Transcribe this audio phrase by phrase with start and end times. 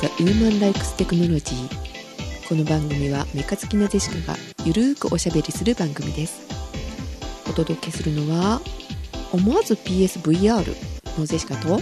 [0.00, 1.68] The Human Likes Technology
[2.48, 6.40] この番組はメカ好きなジェシカがゆるーくおしゃべりする番組です。
[7.48, 8.60] お届けするのは
[9.32, 10.74] 思わず PSVR
[11.18, 11.80] のジェシカと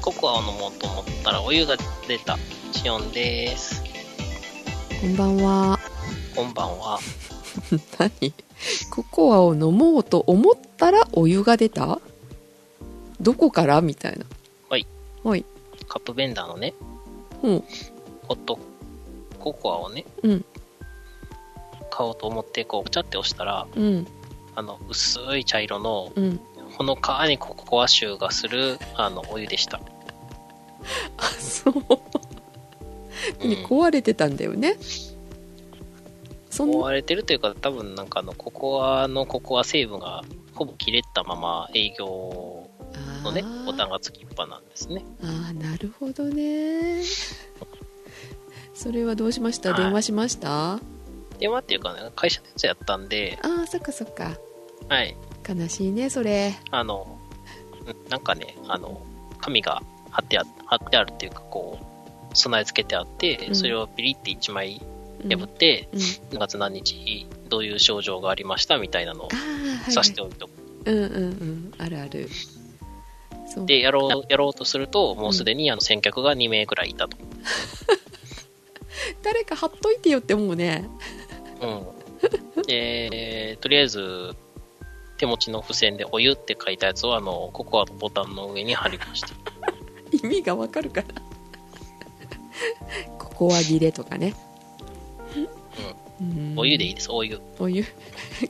[0.00, 1.76] ココアを飲もうと思ったらお湯が
[2.08, 2.38] 出た
[2.72, 3.82] シオンです。
[5.00, 5.78] こんばんは。
[6.34, 6.98] こんばんは。
[7.98, 8.32] 何？
[8.90, 12.00] ココアを飲もうと思ったらお湯が出た？
[13.20, 13.80] どこから？
[13.82, 14.24] みたいな。
[14.70, 14.86] はい。
[15.22, 15.44] はい
[15.92, 16.72] カップベンダーのね
[17.42, 17.64] うん。
[18.22, 18.58] ホット
[19.38, 20.44] ココアをねうん。
[21.90, 24.06] 買おうと思ってこうチャって押したらうん。
[24.54, 26.40] あの薄い茶色のうん。
[26.78, 29.82] ほのかにココア臭がするあのお湯でした、
[31.18, 31.74] あそう。
[31.74, 34.78] うん、壊れてたんだよね。
[36.48, 36.78] そんな。
[36.78, 40.24] 覆われてるというか多分なんかあのココアのココア成分が
[40.54, 42.70] ほぼ切れたまま営業
[43.24, 45.04] のねボタンがつきっぱなんですね。
[45.22, 47.02] ああなるほどね。
[48.74, 49.72] それはどうしました？
[49.72, 49.82] はい。
[49.82, 50.80] 電話しました、あ
[51.38, 53.38] 電話っていうかね会社のやつやったんで。
[53.42, 54.36] あそっかそっか。
[54.88, 55.16] はい。
[55.48, 56.54] 悲しいねそれ。
[56.70, 57.18] あの、
[57.86, 59.04] うんなんかね、あの、
[59.40, 61.78] 紙が貼ってあ貼ってあるっていうか、こ
[62.32, 63.54] う、備え付けてあって、うん。
[63.56, 64.80] それをピリって1枚
[65.24, 65.38] うん。
[65.38, 66.00] 破って、うん。
[66.32, 70.50] 何月何日、どういう症状がありましたみたいなのをああはい、さしておいておく。
[70.86, 71.72] うんうんうん。
[71.78, 72.28] あるある
[73.66, 77.16] で、やろう、やろうとすると、もうすでにあの先客が2名ぐらいいたと。
[79.22, 80.88] 誰か貼っといてよって思うね。
[81.60, 81.86] うん。
[82.66, 84.34] で、とりあえず、
[85.18, 89.28] 手持ちの付箋でお湯って書いたやつを、あの、ココアのボタンの上に貼りました。
[90.12, 91.08] 意味がわかるかな
[93.18, 94.34] ここは切れとかね、
[96.20, 96.54] うん。
[96.56, 97.40] お湯でいいです、お湯。
[97.58, 97.84] お湯。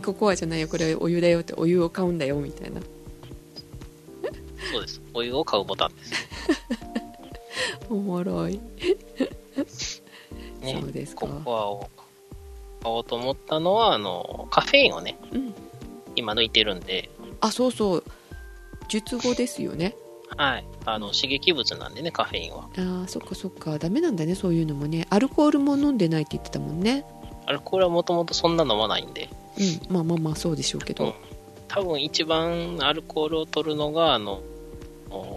[0.04, 0.68] ここはじゃないよ。
[0.68, 2.80] これお湯だよってお湯を買うんだよみたいな
[4.70, 5.00] そうです。
[5.14, 6.12] お湯を買うボタンです。
[7.90, 8.60] おもろい。
[10.60, 11.26] ねそうですか。
[11.26, 11.90] ココアを
[12.82, 15.54] 買おうと思ったのは、あの、カフェインをね、うん。
[16.14, 18.04] 今抜いてるんで、あそうそう。
[18.88, 19.96] 術後ですよね。
[20.36, 20.64] はい。
[20.84, 22.68] あの、刺激物なんでね、カフェインは。
[22.76, 23.78] あーそっかそっか。
[23.78, 25.06] ダメなんだねそういうのもね。
[25.10, 27.04] アルコールも飲んでないって言ってたもんね。
[27.46, 29.28] アルコールはもともとそんな飲まないんで、
[29.58, 29.94] うん。
[29.94, 31.12] まあまあまあそうでしょうけど、うん。
[31.68, 34.42] 多分一番アルコールを取るのが、あの、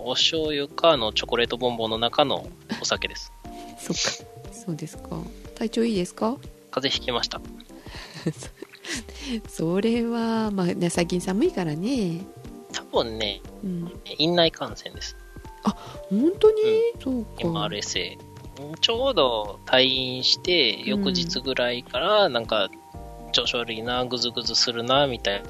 [0.05, 2.47] お醤油か、あの、チョコレートボンボンの中の
[2.81, 3.31] お酒です。
[3.79, 5.19] そっかそうですか。
[5.55, 6.37] 体調いいですか？
[6.71, 7.41] 風邪ひきました。
[9.49, 12.21] それはまあね最近寒いからね。
[12.73, 13.91] 多分ね、うん。
[14.17, 15.15] 院内感染です。
[16.09, 16.61] 本当に、
[17.01, 17.31] そうか。
[17.39, 18.17] MRSA。
[18.81, 22.69] ちょうど退院して、翌日ぐらいから、なんか、
[23.31, 25.43] 調子悪いな、ぐずぐずするな、みたい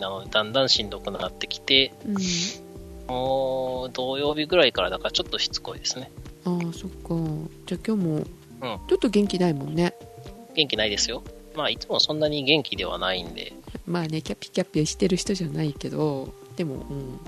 [0.00, 2.16] なので、だんだんしんどくなってきて、うん
[3.08, 6.10] もう、土曜日ぐらいから、だからちょっとしつこいですね。
[6.44, 7.08] ああそっか
[7.66, 8.24] じゃあ今日もうん
[8.88, 9.94] ちょっと元気ないもんね
[10.54, 11.24] 元気ないですよ。
[11.56, 13.52] まあ、いつもそんなに元気ではないんで、
[13.84, 17.18] まあねキャピキャピしてる人じゃないけどでもうん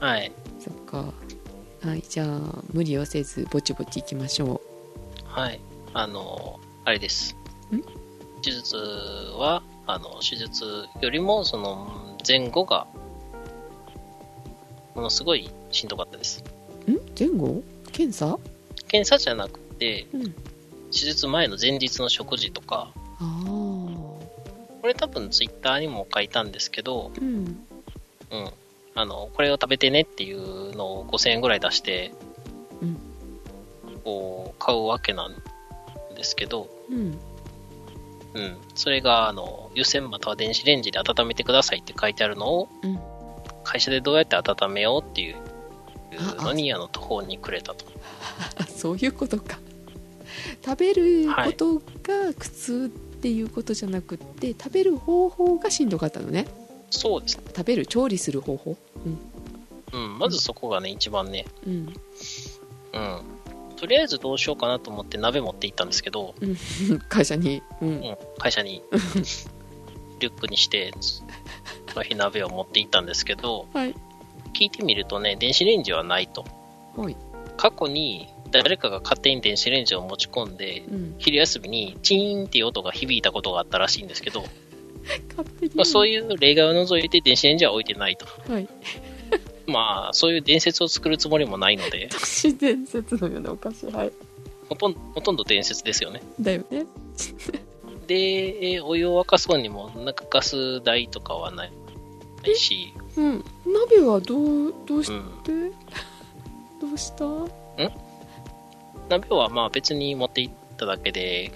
[0.00, 0.32] はい。
[0.58, 1.12] そっか
[1.88, 4.60] はいじゃあ無理をせずぼちぼちいきましょ
[5.24, 5.60] はい。
[5.94, 7.36] あの、あれです
[7.72, 7.80] ん？
[8.42, 8.76] 手術
[9.38, 12.86] は、あの、手術よりも、その、前後が、
[14.96, 16.42] ものすごいしんどかったです。
[16.88, 17.00] うん？
[17.18, 17.62] 前後？
[17.92, 18.38] 検査？
[18.88, 20.34] 検査じゃなくて、うん。
[20.90, 24.18] 手術前の前日の食事とか、こ
[24.84, 27.66] れ多分ツイッターにも書いたんですけど、うん。
[28.30, 28.50] うん。
[28.94, 32.14] あの、これを食べてねっていうのを5000円ぐらい出して、
[32.80, 32.96] うん。
[34.02, 35.34] こう、買うわけなん
[36.14, 37.18] ですけど、うん。
[38.32, 38.56] うん。
[38.74, 42.98] それが、あの、湯煎または電子レンジで温めてくださいって書いてあるのを、うん
[43.66, 45.36] 会社でどうやって温めようっていう
[46.40, 47.84] のに、あの、途方に暮れたと。
[48.58, 49.58] あ そういうことか
[50.64, 56.46] 食べることが苦痛っていうことじゃなくって、食べる方法がしんどかったのね
[56.90, 57.44] そうですね。
[57.48, 58.76] 食べる調理する方法
[59.92, 60.18] うん。
[60.18, 61.94] まずそこがね、一番ね、うん
[62.92, 63.20] うん。
[63.76, 66.56] とりあえずどうしようかなと思って鍋持って行ったんですけど、うん
[67.10, 68.82] 会社にうんうん、会社に
[70.20, 71.22] リュックにして、そ
[71.96, 73.94] の日鍋を持って行ったんですけど、はい。
[74.52, 76.44] 聞いてみるとね、電子レンジはないと。
[76.96, 77.16] はい。
[77.56, 81.14] 過去に誰かが勝手に電子レンジを持ち込んで、うん。
[81.18, 84.44] 昼休みにチーンっていう音が響いたことがあったらしいんですけど、
[85.36, 85.72] 勝手に。
[85.74, 88.26] まあ、そういう例外を除いて電子レンジは置いてないと。
[88.50, 88.68] はい。
[89.66, 94.12] まあ、そういう伝説を作るつもりもないので、都市伝説のようなお菓子はい。
[94.68, 96.22] ほとんほとんど伝説ですよね。
[96.40, 96.86] だよね。
[98.06, 101.72] で、えーお湯を沸かそうにも、なんかガス代とかはない
[102.46, 103.44] ないし、うん。
[103.66, 104.38] 鍋はど
[104.68, 105.22] うどうしうん。
[105.42, 105.52] て、
[106.80, 107.24] どうし た？
[109.08, 111.52] 鍋はまあ別に持って行っただけで、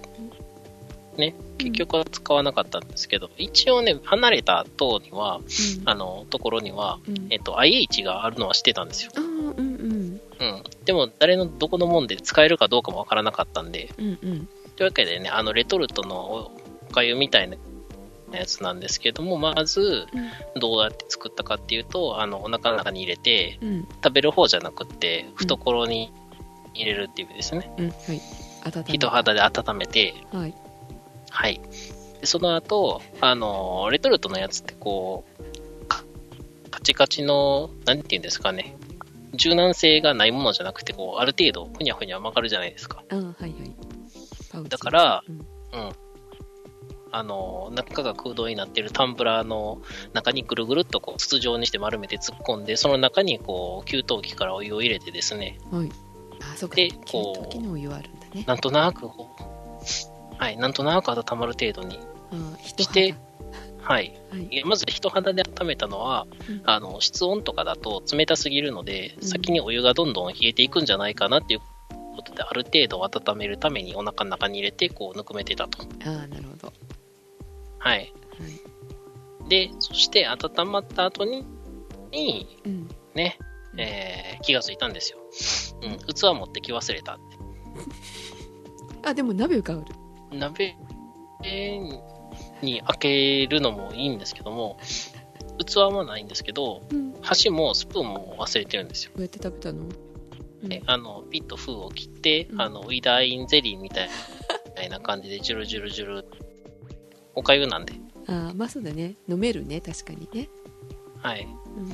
[1.17, 5.45] ね、結局は使わなかったんですけど、一応ね、離れた塔には、うん。
[5.85, 7.27] あの、ところには、うん。
[7.31, 9.13] えっと、IH があるのは知ってたんですよ。
[9.17, 10.21] うんうん。
[10.85, 14.49] でも、誰のどこのもんで使えるかどうかもわからなかったんで、うんうん。
[14.77, 16.51] というわけでね、あの、レトルトの
[16.89, 17.57] おかゆみたいな
[18.39, 20.07] やつなんですけども、まず、
[20.57, 23.89] どうやって作ったかっていうと、あの、お腹の中に入れて、うん。
[24.03, 26.13] 食べる方じゃなくって、懐に
[26.75, 27.73] 入れるっていう意味ですね。
[27.79, 27.91] うん。
[27.91, 28.21] はい。
[28.87, 30.55] 人肌で温めて、はい。
[31.31, 31.61] はい。
[32.21, 36.05] でその後、あの、レトルトのやつってこう、か
[36.71, 38.77] カチカチの、なんていうんですかね、
[39.35, 43.03] 柔軟性がないものじゃなくて、こう、ある程度、ふにゃふにゃ曲がるじゃないですか。
[43.09, 44.69] はいはい。
[44.69, 45.39] だからうん。
[45.39, 45.93] うん。
[47.13, 49.81] あの、中が空洞になってるタンブラーの
[50.13, 55.91] 中にぐるぐるっとこう筒状にして丸めて突っ込んで、その中にこう、給湯器からお湯を入れてですね、はい。
[56.43, 58.45] あそで給こうお湯あるんだね。
[58.47, 61.99] なんとなくこう、 はい、なんとなく温まる程度に、
[62.63, 63.31] して肌。
[63.83, 64.13] はい。
[64.31, 64.65] はい。
[64.65, 66.63] まず人肌で温めたのは、うん。
[66.65, 69.29] あの、室温とかだと冷たすぎるので、うん。
[69.29, 71.61] 先にお湯がどんどん冷えていくんじゃないかなっていう
[72.15, 75.83] ことで、ある程度温めるためにお腹の中に入れて、こう、ぬくめてたと。
[76.05, 76.73] ああなるほど
[77.81, 77.99] はい。
[77.99, 78.71] はい
[79.51, 81.45] で、そして温まった後に、
[82.13, 83.37] にうんね、
[83.77, 85.19] えー気がついたんですよ。
[85.83, 87.23] うん、器持ってき忘れたって。
[89.09, 89.85] あでも鍋がある
[90.39, 90.77] 鍋
[92.63, 94.79] に開けるのもいいんですけども、
[95.67, 99.13] 器はないんですけど、うんど箸もスプーンも忘れてるんですよ。
[99.17, 99.85] うやって食べたの？
[100.63, 106.27] うんであの、ピッと封を切って、うんあの、ウィダーインゼリーみたいな感じで、ジュルジュルジュル、
[107.35, 107.95] おかゆなんで。
[108.27, 109.17] ああまあそうだね。
[109.29, 110.49] 飲めるね確かにね。
[111.23, 111.47] はい。
[111.77, 111.89] うん。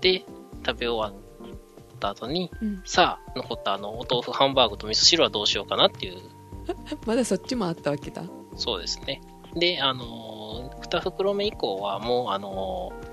[0.00, 0.24] で、
[0.66, 2.82] 食べ終わった後に、うん。
[2.84, 6.18] さあ、残ったあの、お豆腐ハンバーグと味噌汁はどうしようかなっていう、
[7.06, 8.24] まだそっちもあったわけだ。
[8.56, 9.20] そうですね。
[9.54, 13.12] で、あのー、2袋目以降はもう、あのー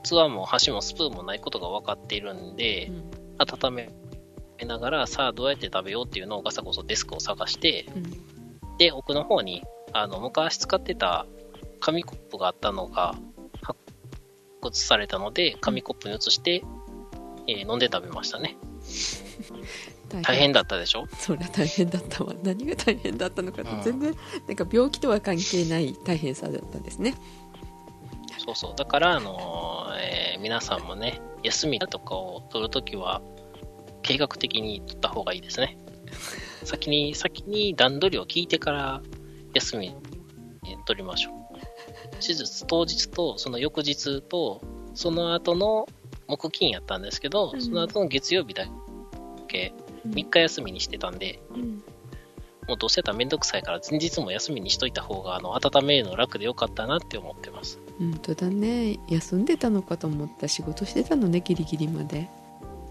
[0.00, 3.10] 器も箸もスプーンもないことが分かっているんで、うん。
[3.38, 3.90] 温め
[4.64, 8.76] ながら、さあどうやって食べようっていうのをガサゴソデスクを探して、うん。
[8.78, 9.62] で、奥の方に、
[9.92, 11.26] あの、昔使ってた
[11.80, 13.14] 紙コップがあったのが
[13.62, 13.78] 発
[14.60, 16.62] 掘されたので、紙コップに移して、
[17.46, 18.56] えー飲んで食べましたね。
[20.22, 21.06] 大変だったでしょ？
[21.18, 24.14] そりゃ大変だったわ 何が大変だったのかうんと全然
[24.46, 27.14] なんか病気とは関係ない大変さだったんですね
[28.38, 28.74] そうそう。
[28.76, 33.22] だから、あのーえー皆さんもね、休みとかを取るときは、
[34.02, 35.78] 計画的に取った方がいいですね。
[36.64, 39.02] 先に、先に段取りを聞いてから、
[39.54, 39.94] 休み、
[40.64, 41.42] えー取りましょう。
[42.20, 44.60] 手術当日と、その翌日と、
[44.94, 45.88] その後の
[46.26, 47.62] 木金やったんですけど、うん。
[47.62, 48.66] その後の月曜日だ
[49.48, 49.72] け、
[50.08, 51.82] 3日休みにしてたんで、うん。
[52.68, 57.80] もうどうせやったらめんどくさいから前日も休みにしといた方が、あの、温めるの楽でよかったなって思ってます。
[57.98, 58.98] 本当だね。
[59.08, 62.28] 休んでたのかと思った仕事してたのねギリギリまで。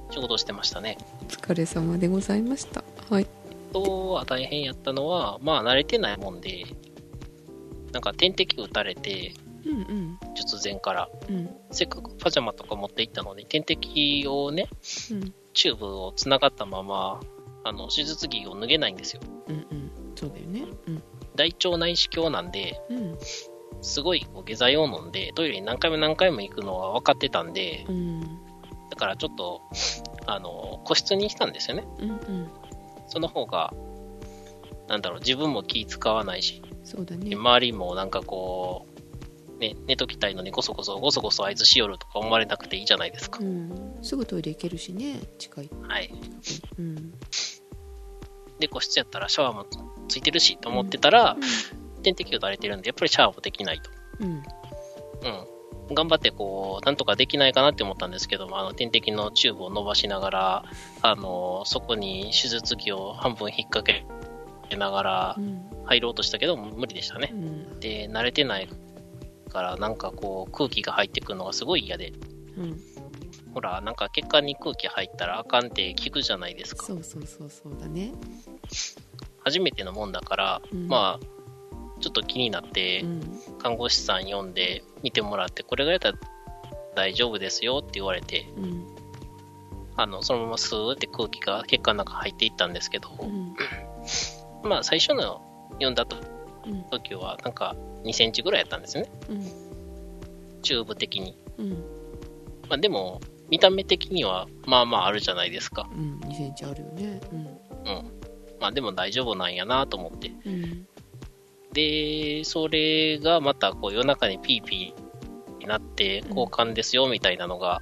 [0.09, 0.97] 仕事してましたね。
[1.23, 2.83] お疲れ様でございました。
[3.09, 3.40] はい
[3.71, 6.65] とは大変やったのは、まあ慣れてないもんで、
[7.91, 9.33] なんか点滴打たれて、
[9.65, 10.19] うんうん。
[10.33, 11.49] 術前から、うん。
[11.71, 14.67] せっかくパジャマとか持って行ったのに、点滴をね、
[15.11, 15.33] うん。
[15.53, 17.19] チューブを繋がったまま、
[17.63, 19.21] あの、手術着を脱げないんですよ。
[19.47, 19.91] うんうん。
[20.15, 20.65] そうだよね。
[20.87, 21.03] うん。
[21.35, 23.17] 大腸内視鏡なんで、うん。
[23.81, 28.21] すごいこう下剤を飲んで、トイレに何回も何回も行くのは分かってたんで、うん。
[28.89, 29.61] だからちょっと、
[30.25, 31.87] あの、個室にしたんですよね。
[31.99, 32.51] うんうん
[33.11, 33.73] その方が、
[34.87, 38.87] なんだろう、自分も気使わないし、そうだねで周りもなんかこ
[39.57, 43.43] う、ね、寝ときたいのにごそごそ、ごそごそあいつしよるとか思われなくていいじゃないですかう。
[43.43, 46.09] んすぐトイレ行けるしね近いはい。
[46.79, 47.13] うん
[48.59, 49.65] で、個室やったらシャワーも
[50.07, 51.35] ついてるしと思ってたら、
[52.03, 53.89] 点滴を打たれてるんで、やっぱりシャワーもできないと。
[54.19, 54.41] うんうん。
[55.93, 60.65] 頑張ってこう、なんとかできないかなって思ったんですけども、あの、点滴のチューブを伸ばしながら、
[61.01, 64.05] あの、そこに手術着を半分引っ掛け
[64.75, 67.31] ながらうん入ろうとしたけど、無理でしたね。
[67.33, 67.35] う。
[67.35, 67.79] ん。
[67.79, 68.69] で、慣れてない
[69.49, 72.13] から、なんかこう、空気が入ってくるのがすごい嫌で、
[72.57, 72.79] うん。
[73.53, 76.85] ほら、なんか血管に空気入ったらあかんって聞くじゃないですか。
[76.85, 78.13] そうそうそうそうだね。
[79.43, 80.87] 初めてのもんだから、うん。
[80.87, 81.40] まあ、
[82.01, 83.21] ちょっと気になってう、ん
[83.59, 86.17] 看護師さん呼んで見てもらって、これがやったら
[86.95, 88.87] 大丈夫ですよって言われて、うん
[89.95, 93.55] あの、そのままスーって空気が血管の中入っていったんですけど、うん
[94.63, 95.41] まあ、最初の
[95.73, 96.05] 読んだ
[96.65, 99.09] うん時は、なんか2センチぐらいやったんですね。
[99.29, 99.41] うん
[100.61, 101.35] チューブ的に。
[101.57, 101.69] うん
[102.69, 105.89] まあ、でも、見た目的には、まあまああるじゃないですか。
[105.93, 107.57] うん2センチあるよねうんうん。
[108.59, 110.31] まあでも大丈夫なんやなと思って。
[110.45, 110.87] うん
[111.73, 117.81] で、それがまたこう夜中にピーピーになって交換ですよみたいなのが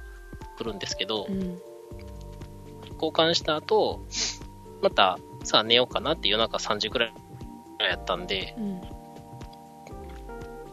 [0.58, 1.58] 来るんですけど、うん。
[2.94, 4.04] 交換した後、
[4.82, 7.14] またさあ寝ようかなって夜中3時くらい
[7.80, 8.80] やったんで、うん。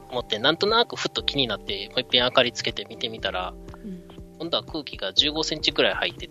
[0.09, 4.07] 思ってなんとなくふっと気になってもう一遍明かりつけて見てみたら、うん。
[4.39, 6.27] 今度は空気が15センチくらい入って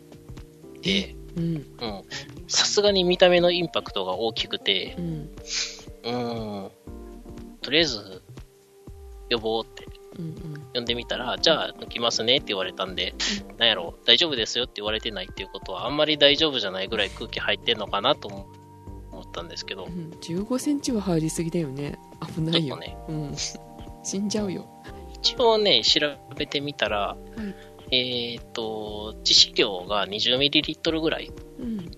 [0.82, 1.16] て。
[2.48, 5.30] さすがに見た目のインパクトが大きくて、うん。
[6.04, 6.70] うーん。
[7.62, 8.22] とりあえず、
[9.30, 9.86] 呼ぼうって。
[10.18, 10.36] うん
[10.74, 13.14] 呼んでみたら、じゃあ抜きますねって言われたんで、
[13.58, 18.46] なんやろ、大丈夫ですよって言われてないっていうことは、あんまり大丈夫じゃないぐらい空気入ってんのかなと思
[19.12, 19.86] 思ったんですけど。
[19.86, 20.10] う、ん。
[20.20, 21.98] 15センチは入りすぎだよね。
[22.34, 22.76] 危ないよ。
[22.76, 23.34] ね、うん。
[24.04, 24.66] 死んじゃうよ。
[25.14, 26.00] 一応ね、調
[26.36, 27.16] べてみたら、は
[27.90, 27.96] い。
[27.96, 31.90] えっ、と、致死量が 20ml ぐらいうん。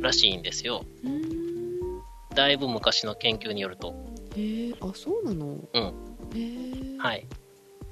[0.00, 0.84] らしいんですよ。
[2.34, 3.94] だいぶ昔の研究によると。
[4.36, 5.46] へえあそうなの？
[5.72, 5.82] うん
[6.34, 6.40] へ
[6.94, 7.26] えはい。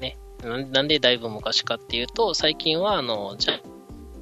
[0.01, 0.17] ね。
[0.43, 3.61] なんなんでだいぶ昔かっていうと、最近は、あの、じゃ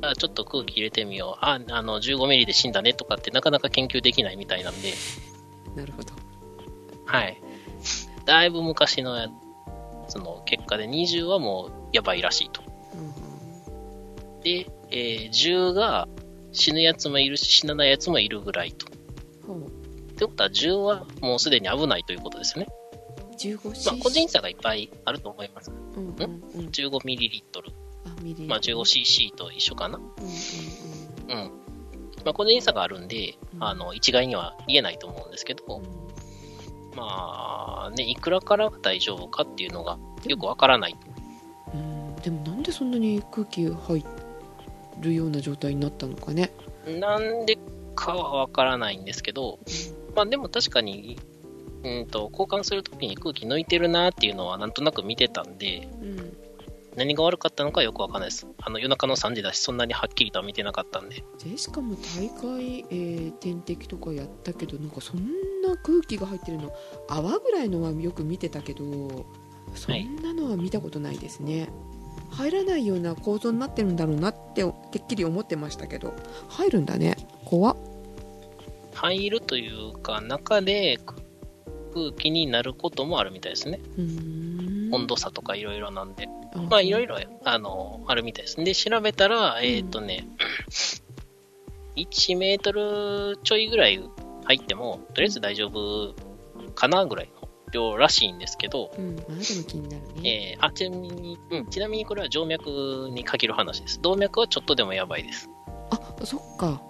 [0.02, 1.44] あ、ちょっと空気入れてみよう。
[1.44, 4.92] あ、あの、15ミリで死んだねとかってなかなか研究できないみたいなんで、
[5.76, 6.12] なるほど
[7.04, 7.40] はい。
[8.24, 9.28] だいぶ昔のや
[10.08, 12.62] つの結果で20はもうやばいらしいと。
[12.94, 16.08] うんで、えー10が
[16.52, 18.86] 死ぬやつもいるし、死なないやつもいるぐらいと。
[19.46, 19.70] ほう
[20.16, 22.66] ってことは10はもうすでに危ないということですね。
[23.38, 25.70] 15cc まあ、個人差がいっぱいあると思います。
[25.70, 27.72] うんうんうん15ミリリットル。
[28.48, 29.98] まあ、15cc と一緒かな。
[29.98, 31.50] うんうんうん。
[32.24, 35.84] まあ、個人差があるんで、うんあの、一概には言えないと思うんですけど、うん
[36.96, 40.96] まあ、ね、いくらからが大丈夫かっていうのがよくわからない。
[41.74, 44.02] うんでもなんでそんなに空気入
[44.98, 46.50] るような状態になったのかね
[46.86, 47.58] なんで
[47.94, 49.58] かはわからないんですけど、
[50.16, 51.18] まあでも確かに、
[51.84, 56.36] うんと、交換するときに空気抜いてるなっていうのはなんとなく見てたんで、うん。
[56.96, 58.46] 何が悪かったのかよくわかんないです。
[58.58, 61.22] あの、夜中の3時だし、そんなにはっきりとは見てなかったんで。
[61.44, 65.20] でしかも大会、えー点滴とかやったけどなんかそん
[65.62, 66.72] な空気が入ってるの
[67.06, 69.26] 泡ぐらいのはよく見てたけど
[69.74, 71.68] そんなのは見たことないですね、
[72.30, 76.14] 入らないような構造になってるんだろうなっててっきり思ってましたけど。
[76.48, 77.16] 入るんだね。
[77.44, 77.76] 怖っ
[78.96, 80.98] 入るというか、中で
[81.92, 83.80] 空気になることもあるみたいですね。
[83.98, 86.28] うーん温度差とかいろいろなんで。
[86.54, 88.56] あまあいろいろ、あの、あるみたいです。
[88.56, 90.26] で、調べたら、えっ、とね、
[91.96, 94.00] 1メートルちょいぐらい
[94.44, 96.14] 入っても、とりあえず大丈夫
[96.74, 104.00] かなぐらいの量らしいんですけど、うんまあでも気になるね、えーあ、ちなみに、うん、ちなみにこれは静脈に限る話です。
[104.00, 105.50] 動脈はちょっとでもやばいです。
[105.90, 106.80] あそっか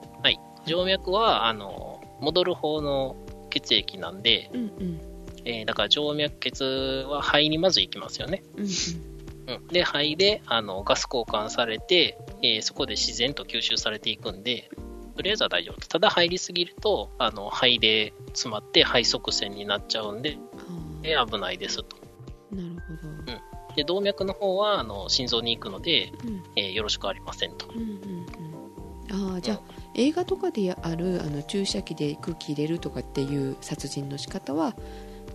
[0.66, 1.85] 静脈は、あの、
[2.20, 3.16] 戻る方の
[3.50, 5.00] 血液なんで、うんうん。
[5.44, 6.64] えーだから静脈血
[7.08, 8.42] は肺にまず行きますよね。
[8.56, 8.68] うんうん。
[9.48, 14.68] うん、で、肺であのガス交換されて、えーそこで自然と吸収されていくんで、
[15.14, 15.86] とりあえずは大丈夫。
[15.86, 20.62] ただ入りすぎると、あの肺で詰まって肺塞栓になっちゃうんで、あ
[21.04, 21.96] えー危ないですと。
[22.52, 23.76] ーなるほど。
[23.76, 26.42] で、動脈の方はあの心臓に行くので、うん。
[26.56, 27.68] えーよろしくありませんと。
[27.72, 28.26] うんうん
[29.20, 29.60] うん、ああじゃあ、
[29.98, 34.76] 映画とかであるあの注射器で空気入れるとかっていう殺人の仕方は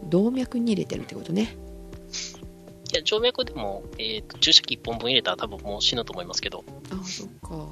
[0.03, 1.55] 動脈に入れてるってことね。
[2.93, 7.67] いや、静脈でも、えーと注射器1本分入れたら多分もう死ぬと思いますけど、ああそっか。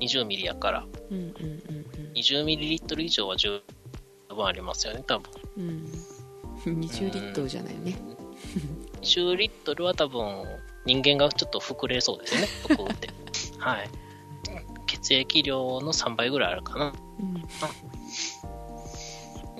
[0.00, 1.32] 20ミリやから、うんうんうん
[2.14, 3.62] 20ミリリットル以上は十
[4.28, 5.30] 分ありますよね、多分。
[5.58, 5.64] うん。
[6.66, 7.96] うん20リットルじゃないね。
[9.02, 10.44] 20リットルは多分
[10.84, 13.08] 人間がちょっと膨れそうですよね、ぷくって。
[13.58, 13.90] はい。
[14.86, 16.92] 血液量の3倍ぐらいあるかな。
[17.20, 17.42] うん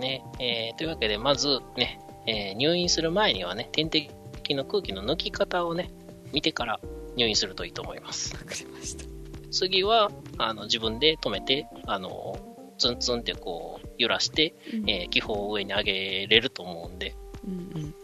[0.01, 0.25] ね。
[0.39, 4.11] えーというわけで、まずね、えー入院する前にはね、点滴
[4.51, 5.91] の空気の抜き方をね、
[6.33, 6.81] 見てから
[7.17, 8.35] 入院するといいと思います。
[8.35, 9.05] わかりました
[9.51, 12.37] 次は、あの、自分で止めて、あの、
[12.79, 17.15] ツンツンってこう、揺らして、うんえー気泡を上に上げれると思うんで、
[17.47, 17.95] うんうん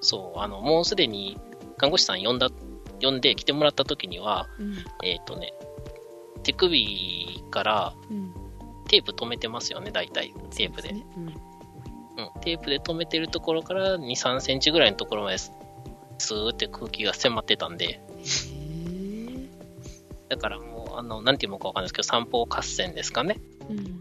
[0.00, 1.38] そう、あの、もうすでに
[1.78, 2.50] 看護師さん呼んだ、
[3.00, 5.52] 呼んで来てもらった時には、うんえっ、とね、
[6.44, 8.34] 手首からうん。
[8.86, 10.32] テープ止めてますよね、大体。
[10.54, 10.90] テープで。
[10.90, 11.06] そうすね。
[11.16, 11.26] うん。
[11.26, 11.34] うん。
[12.42, 18.00] テープで止めてるところから2、3センチぐらいのところまでスーって空気が迫ってたんで、
[20.28, 23.40] だからもう、あの、なんていうのかわかんないですけど、三方合戦ですかね。
[23.68, 24.00] うん。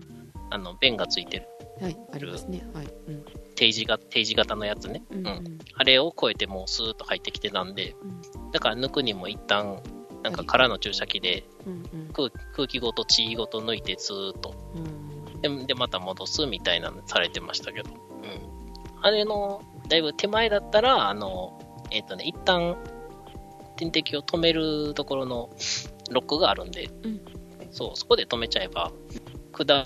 [0.49, 1.47] あの、弁がついてる。
[1.81, 2.65] はいありますね。
[2.73, 2.85] はい。
[2.85, 3.25] うん。
[3.55, 5.03] 定時が定時型のやつね。
[5.11, 5.27] うん。
[5.27, 5.59] うん。
[5.75, 8.51] あれを超えてもうスーッと入ってきてたんで、うん。
[8.51, 9.81] だから抜くにも一旦
[10.23, 14.55] なんか空の注射器でうん空空気ごと血ごと抜いてずーっと。
[14.75, 14.83] うん。
[14.85, 15.13] うん
[15.43, 21.59] ででまた戻すみたいなのされてましたけど、うん、あれのだいぶ手前だったらあの
[21.91, 22.77] えっ、とね一旦
[23.75, 25.49] 点滴を止めるところの
[26.11, 27.21] ロックがあるんで、うん。
[27.71, 28.91] そうそこで止めちゃえば
[29.51, 29.85] 管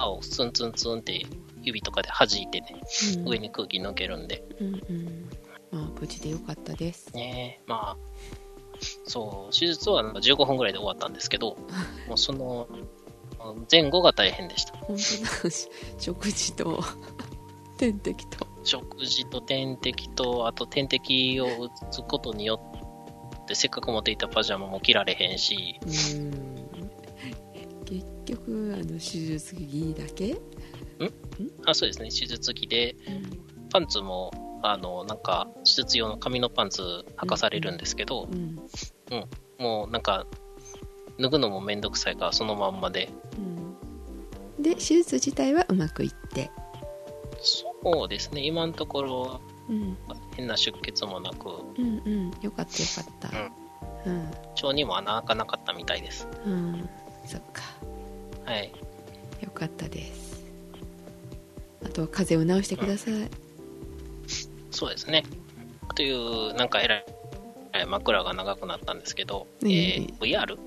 [0.00, 1.22] をツンツンツンって
[1.62, 2.80] 指とかで弾いてね、
[3.18, 3.28] うん。
[3.28, 4.42] 上に空気抜けるんで。
[4.60, 5.30] うんうん。
[5.70, 7.14] まあ無事でよかったです。
[7.14, 7.96] ねまあ
[9.06, 11.56] そう手術はなんか15分ぐらいで終わったんですけど
[12.08, 12.68] もうその
[13.70, 14.76] 前後が大変でした。
[14.76, 15.54] 本当だ。
[15.98, 16.82] 食事と
[17.78, 18.46] 点滴と。
[18.62, 22.60] 食事と点滴と、あと点滴を打つことによ
[23.42, 25.90] って、せっかく持っていたパジャマも着られへんし、うん。
[27.86, 30.36] 結局あの手術着だけ？
[31.64, 33.68] あそうですね、手術着で、うん。
[33.70, 34.30] パンツも、
[34.62, 36.82] あの、なんか、手術用の紙のパンツ
[37.16, 38.58] 履かされるんですけど、うん
[39.58, 40.26] もうなんか、
[41.18, 43.10] 脱ぐのもめんどくさいから、そのまんまで。
[43.36, 44.62] うん。
[44.62, 46.50] で手術自体はうまくいって。
[47.42, 49.96] そうですね、今のところ、うん。
[50.36, 52.30] 変な出血もなく、うんうん。
[52.40, 54.10] よかったよかった。
[54.10, 54.30] うん。
[54.54, 56.26] 腸にも穴開かなかったみたいです。
[56.46, 56.88] うん。
[57.26, 57.62] そっか。
[58.46, 58.72] はい。
[59.42, 60.30] よかったです。
[61.84, 63.30] あとは風邪を治してください
[64.70, 65.24] そうですね。
[65.94, 67.04] という、なんかえらい、
[67.72, 69.70] えー枕が長くなったんですけど、ええ。
[70.00, 70.58] ー VR?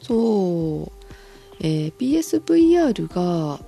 [0.00, 0.92] そう、
[1.60, 3.58] えー PSVR が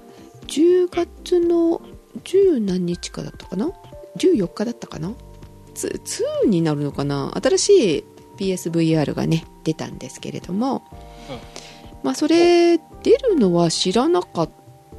[0.47, 1.81] 10月の
[2.25, 3.71] 10何日かだったかな
[4.17, 5.13] ？14日だったかな？
[5.75, 6.01] ツ
[6.45, 7.33] 2になるのかな？
[7.43, 8.05] 新しい
[8.39, 10.83] PSVR がね出たんですけれども、
[12.03, 12.83] まあそれ出
[13.17, 14.51] るのは知らなかっ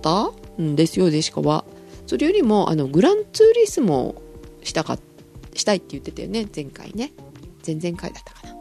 [0.02, 1.66] たんですよデシカは。
[2.08, 4.16] それよりもあのグランツーリスモ
[4.64, 4.98] したか
[5.54, 7.12] したいって言ってたよね前回ね。
[7.66, 8.56] 前々回だったかな。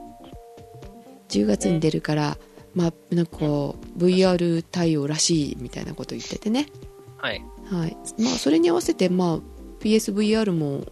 [1.29, 2.37] 10月に出るから、
[2.75, 3.39] まあなんか
[3.97, 6.67] VR 対応らしいみたいなこと言っててね。
[7.19, 7.45] はい。
[7.71, 7.97] はい。
[8.19, 9.39] まあそれに合わせてまあ
[9.81, 10.85] PSVR も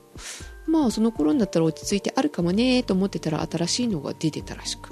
[0.66, 4.90] まあその頃になったら落ち着いてあるかもねと思ってたら新しいのが出てたらしく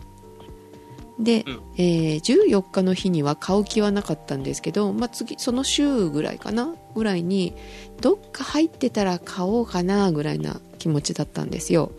[1.19, 1.61] で、うん。
[1.77, 7.55] えー14日の日には買う気はなかったんですけど、まあ、次その週ぐらいかなぐらいに
[8.01, 11.93] どっか入ってたら買おうかなぐらいな気持ちだったんですよ。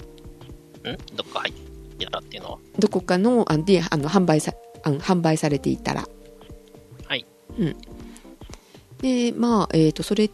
[0.83, 1.53] んどっか入っ
[1.97, 2.57] てたっていうのは？
[2.79, 4.53] どこかのあであの販売さ
[4.83, 6.07] あの販売されていたら。
[7.07, 7.25] はい。
[7.57, 7.75] うん。
[8.99, 10.33] でまあ、えー、とそれで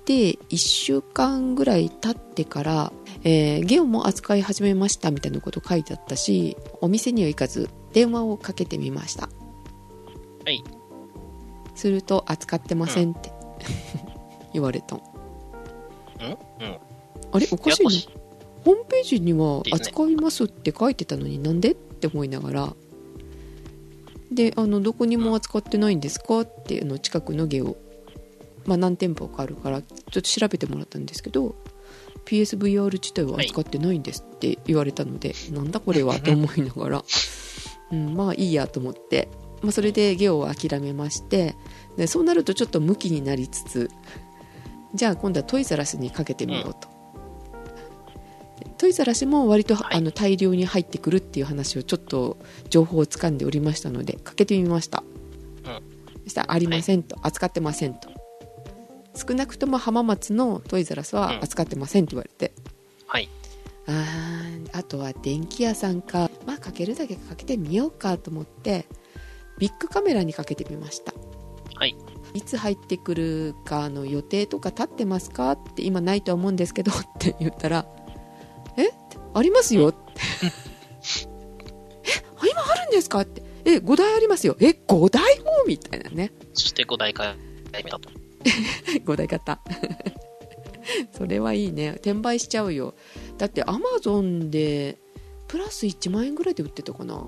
[0.49, 2.93] 1週間ぐらい経ってから、
[3.23, 9.29] えーゲオも扱い始めましたみたいなこと書いてあったしお店には行かず電話をかけてみました。
[10.45, 10.63] はい。
[11.75, 13.31] すると扱ってませんって、
[14.53, 14.95] 言われた。
[14.95, 14.99] ん？
[14.99, 16.37] うん。
[17.31, 17.47] あれ？
[17.51, 17.89] おかしいな
[18.65, 22.73] ホームページには扱いますって書いてたのになんでって思いながら。
[24.31, 27.77] であのどこにも扱ってないんですかってあの近くのゲオ、
[28.65, 31.55] まあ、何店舗かあるからちょっと調べてもらったんですけど
[32.25, 37.03] PSVR 自体は扱ってないんですって言われたので、なんだこれはと思いながら、
[37.91, 39.29] うん、まあいいやと思って、
[39.61, 41.55] まあ、それでゲオを諦めまして。
[41.97, 43.89] でそうなるとちょっとムキになりつつ
[44.95, 46.87] じゃあ今度はトイザラスにかけてみようと、
[48.77, 49.97] トイザラスも割と、はい。
[49.97, 52.37] あの大量に入ってくるっていう話をちょっと
[52.69, 55.03] 情報をつかんでおりましたのでかけてみました、
[56.23, 58.09] そしたらありませんと、扱ってませんと。
[59.15, 62.53] 少なくとも浜松のトイザラスは扱ってませんと言われて、
[63.05, 63.29] はい。
[63.87, 66.29] あーあとは電気屋さんか。
[66.45, 68.85] まあかけるだけかけてみようかと思って
[69.59, 71.13] ビッグカメラにかけてみました。
[71.75, 71.95] はい。
[72.33, 77.85] いつ入ってくるかの予定とか立ってますかって今ないとは思うんですけどって言ったら
[78.77, 78.89] え？
[79.35, 79.89] ありますよ。
[79.89, 79.99] っ て
[80.45, 80.47] え
[82.39, 83.21] あ今あるんですか？
[83.21, 83.43] って。
[83.65, 84.55] え5台ありますよ。
[84.59, 85.45] え5台も？
[85.67, 86.31] みたいなね。
[86.53, 87.37] そして5台買い
[87.83, 88.09] 目だと。
[89.05, 89.59] 5台買った
[91.11, 91.91] それはいいね。
[91.95, 92.95] 転売しちゃうよ。
[93.37, 94.97] だってアマゾンで
[95.47, 97.25] プラス1万円ぐらいで売ってたかな？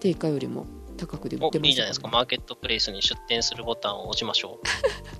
[0.00, 0.66] 定価よりも
[0.96, 1.68] 高くで売おってました。
[1.68, 2.08] いいじゃないですか。
[2.08, 4.60] マーケットプレイスに出店するボタンを押しましょ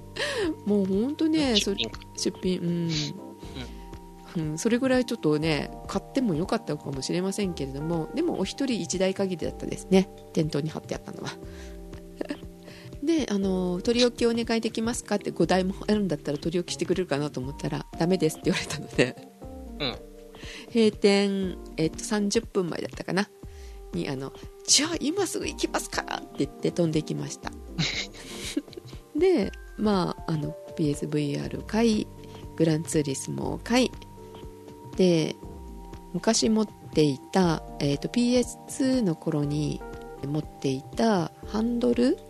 [0.67, 2.61] もうほんとね出品出品
[4.37, 10.09] うん、うん、それぐらいちょっとね買ってもよかったかもしれませんけれどもでもお一人1台限りだったですね。
[10.33, 11.31] 店頭に貼ってあったのは
[13.11, 19.17] であの取り置きお願いできますかって5台もあるんだったら取り置きしてくれるかなと思ったらダメですって言われたので
[19.79, 19.97] うん。
[20.73, 23.29] 閉店、えっと、30分前だったかな
[23.93, 24.33] にあの
[24.67, 27.51] 「じゃあ今すぐ行きますから!」って言って飛んできました
[29.17, 32.07] でまああの PSVR 買い
[32.57, 33.91] グランツーリスモを買い
[34.97, 35.35] で
[36.13, 39.81] 昔持っっていた、えー、と PS2 の頃に
[40.27, 42.30] 持っていたハンドル、うん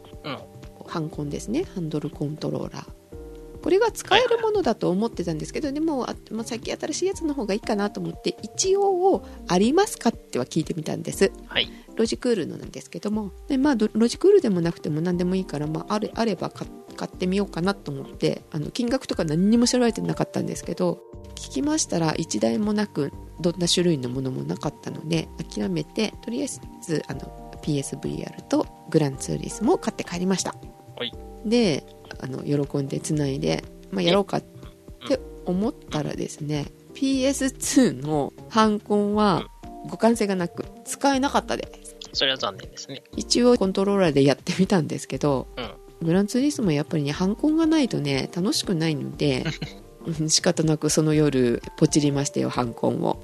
[0.90, 1.64] ハンコンですね。
[1.74, 3.00] ハンドルコントローラー。
[3.62, 11.30] これが使えるものだと思ってたんですけど、でもあもう最近新しいやつの方がいいかなと思って一応ありますかっては聞いてみたんです。
[11.46, 11.70] はい。
[11.96, 13.32] ロジクールのなんですけども。
[13.48, 21.00] で、まあ、ロロジクールでもなくても何でもいいから、まあ、あれあれば買買ってみようかなと思ってあの金額とか何にも調べてなかったんですけど
[21.34, 26.48] 聞きましたら1台もなくどんな種類のものもなかったので諦めてとりあえ
[26.82, 30.50] ずあの PSVR とグランツーリスモを買って帰りました。
[30.50, 30.79] はい
[31.44, 31.84] で
[32.20, 34.40] あの喜んでつないで、まあ、やろうかっ
[35.08, 39.46] て思ったらですね PS2 のハンコンは
[39.88, 41.96] 互換性がなく使えなかったです。
[42.12, 43.02] それは残念ですね。
[43.16, 46.06] 一応コントローラーでやってみたんですけどうん。
[46.06, 49.44] グランツーリスモやっぱりねハンコンがないとね楽しくないので
[50.06, 53.20] うん 仕方なくその夜ポチりましたよハンコンを。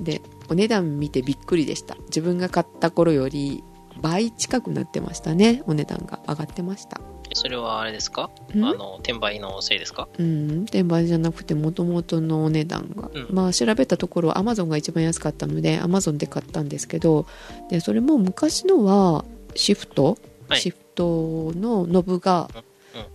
[0.00, 1.96] でお値段見てびっくりでした。
[2.06, 3.64] 自分が買った頃より
[4.00, 5.62] 倍近くなってましたね。
[5.66, 7.00] お値段が上がってました。
[7.34, 8.30] それはあれですか？
[8.54, 8.64] ん？
[8.64, 10.08] あの、転売のせいですか？
[10.18, 13.26] うん転売じゃなくてもともとのお値段が、うん。
[13.30, 17.26] まあ調べたところアマゾンが一番安かったのでアマゾンで買ったんですけど
[17.68, 20.16] でそれも昔のはシフト、
[20.48, 20.60] はい。
[20.60, 22.48] シフトのノブが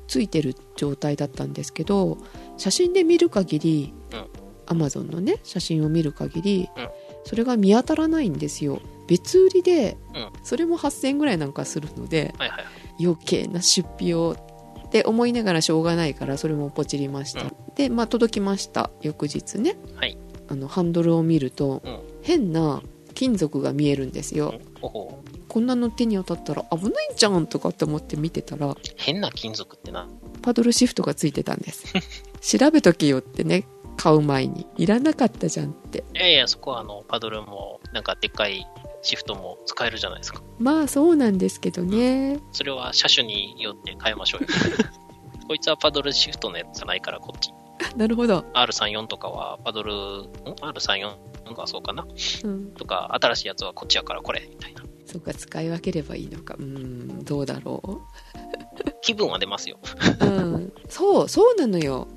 [0.08, 2.18] ついてる状態だったんですけど
[2.58, 4.26] 写真で見る限り、うん。
[4.68, 6.90] アマゾンのね写真を見る限り、うん
[7.24, 8.82] それが見当たらないんですよ。
[9.08, 10.30] 別売りで、うん。
[10.44, 12.66] それも8000円ぐらいなんかするのではいはい。
[13.04, 14.36] 余計な出費を
[14.88, 17.54] って思いながらしょうがないからそれもポチりました、うん。
[17.76, 18.92] でまあ届きました。
[19.02, 19.78] 翌日ね。
[19.96, 20.18] はい。
[20.50, 22.00] あのハンドルを見ると、うん。
[22.22, 22.82] 変な
[23.14, 30.08] 金属が見えるんですよ、ほほこんなの手に当たったら危ないんじゃんとかって思って見てたら変な金属ってな。
[30.42, 31.86] パドルシフトがついてたんです。
[32.58, 38.68] 調べとけよってね買う前にいらなかったじゃんっていやいや、そこはあの、パドルも、なんかでっかい
[39.02, 40.42] シフトも使えるじゃないですか。
[40.60, 44.48] まあそうなんですけどねそれは車種によって変えましょうよ。
[45.48, 47.52] こいつはパドルシフトのやつじゃないから、こっち。
[47.96, 49.96] なるほど、R34 とかはパドル、ん
[50.62, 52.06] ?R34 とかはそうかな
[52.44, 54.84] うん、とか、新しいやつはこっちやからこれ、みたいな。
[55.06, 58.02] そうか使い分ければいいのかうーんどうだろ
[59.02, 59.78] 気分は出ますよ。
[60.22, 62.08] う、うん、そうそうなのよ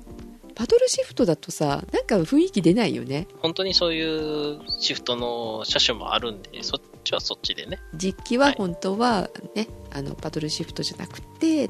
[0.55, 3.27] パドルシフトだとさなんか雰囲気出ないよね。
[3.39, 7.79] 本当にそういうシフトの車種もあるんで、そっちはそっちでね。
[7.93, 11.69] 実機は本当はね、あのパドルシフトじゃなくて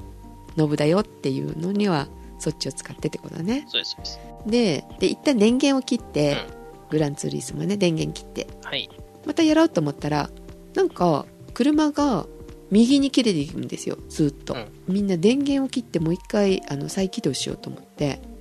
[0.55, 2.07] ノブだよっていうのには
[2.39, 3.65] そっちを使ってってことだね。
[3.67, 4.19] そうです、そうです。
[4.45, 6.65] でで一旦電源を切って、うん。
[6.91, 8.47] グランツーリスモね電源切って。
[8.63, 8.87] はい。
[9.25, 10.29] またやろうと思ったら
[10.75, 12.27] なんか車が
[12.69, 14.67] 右に切れていくんですよずっと、うん。
[14.87, 18.34] みんな電源を切ってもう一回あの再起動しようと思って、うん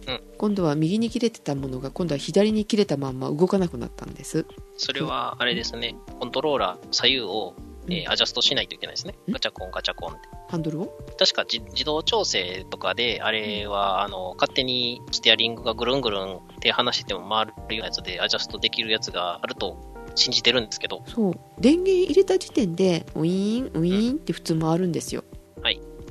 [0.44, 4.44] 今度は右に切れてたものが今度は左に切れたまんま動かなくなったんです。
[4.76, 7.54] それは、あれですね、コントローラー左右を、
[7.88, 9.14] えーうんアジャストしないといけないですね。
[9.26, 9.32] ん？
[9.32, 10.20] ガチャコン、ガチャコンって。
[10.50, 10.98] ハンドルを？
[11.18, 19.78] 確か自自動調整とかで、あれは、あの、勝手にステアリングがぐるんぐるん手離してても回るようなやつでアジャストできるやつがあると
[20.14, 21.34] 信じてるんですけど、そう。
[21.58, 25.24] 電源入れた時点でウィーンウィーンって普通回るんですよ。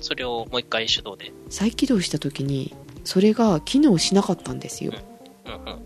[0.02, 1.32] それをもう一回手動で。
[1.50, 4.94] 再起動した時にそれが機能しなかったんですよ
[5.46, 5.84] うんうん。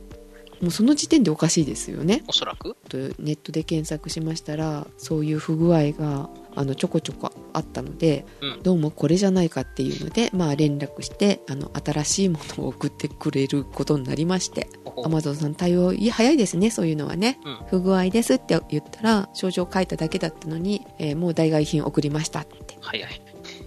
[0.60, 2.76] もうその時点でおかしいですよねおそらく？
[2.90, 14.68] とネットで検索しましたらそういう不具合があのちょこちょこあったので、うんどうもこれじゃないかっていうので、まあ、連絡してあの新しいものを送ってくれることになりまして
[15.06, 17.58] アマゾンさん対応いや早いですねそういうのはねうん。
[17.70, 23.22] 不具合ですって言ったら症状書いただけだったのに、えーもう代替品送りましたって早い。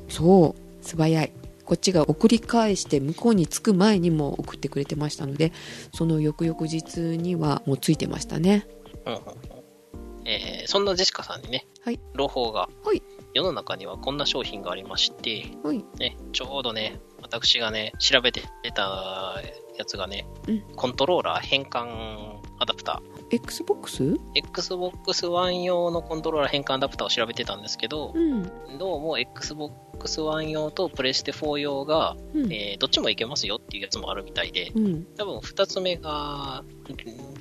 [0.08, 1.32] そう素早い
[1.70, 5.52] こっちが送り返して向こうに着く前にもう送ってくれてましたので
[5.94, 8.66] その翌々日にはもうついてましたね。
[9.06, 10.26] うんうんうん。
[10.26, 12.00] えーそんなジェシカさんにね、はい。
[12.14, 13.04] 朗報が、はい。
[13.34, 15.84] 世の中にはこんな商品がありまして、はい。
[16.00, 19.36] ね、ちょうどね、私がね、調べて出た
[19.78, 20.62] やつがね、うん。
[20.74, 24.18] コントローラー変換アダプター、XBOX?
[24.34, 28.42] Xbox One 用のコントローラー変換アダプターを調べてたんですけど、うん。
[28.78, 32.52] どうも Xbox One 用とプレステ4用が、うん。
[32.52, 35.06] えーどっちもいけますよっていうやつもあるみたいで、うん。
[35.16, 36.96] 多分2つ目がうん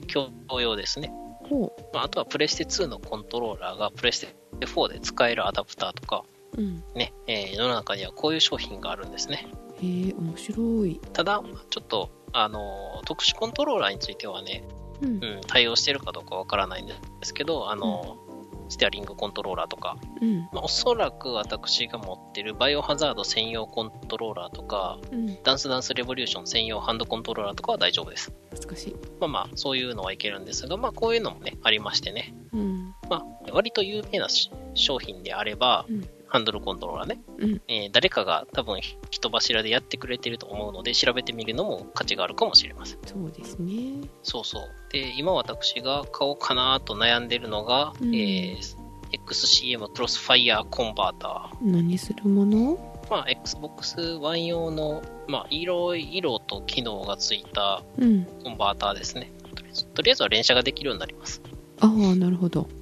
[0.08, 1.12] 共用ですね。
[1.50, 6.24] ほまあ、あとはプレステ2のコントローラーがプレステ4で使えるアダプターとか、
[6.58, 6.84] ううん。
[6.96, 9.48] ね、えー世の中にはこういう商品があるんですね。
[9.82, 11.02] へえ面白い。
[11.12, 14.64] ただ、ちょっと、あの、特殊コントローラーについてはね、
[15.02, 15.10] うん。
[15.10, 18.18] うん、対応してるかどうかわからないんですけど、あの、
[18.70, 20.42] ステアリングコントローラーとか、うん。
[20.54, 25.44] まあ、おそらく私が持ってるバイオハザード専用コントローラーとか、うん。
[25.44, 28.32] ダンスダンスレボリューション専用ハンドコントローラーとかは大丈夫です。
[28.52, 28.96] 懐かしい。
[29.20, 32.36] まあまあ、そういうのはいけるんですが、まあこういうのもね、ありましてね。
[32.54, 32.96] うん。
[33.10, 43.00] まあ、割と有名なし商品であれば、うんハンドルコントローラーね、うんえー誰かが多分人柱でやってくれてると思うので、調べてみるのも価値があるかもしれません。
[43.06, 44.64] そうですねそうそう。
[44.94, 48.80] で、今私が買おうかなと悩んでるのが、うんえー
[49.12, 51.66] XCM クロスファイヤーコンバーター。
[51.66, 52.78] 何するもの？
[53.10, 59.32] まあ、Xbox One 用の、まあ、色色と機能がついたうんコンバーターですね。
[59.56, 61.42] とりあえずとりあえずは連射ができるようになります。
[61.80, 62.79] ああなるほどうん。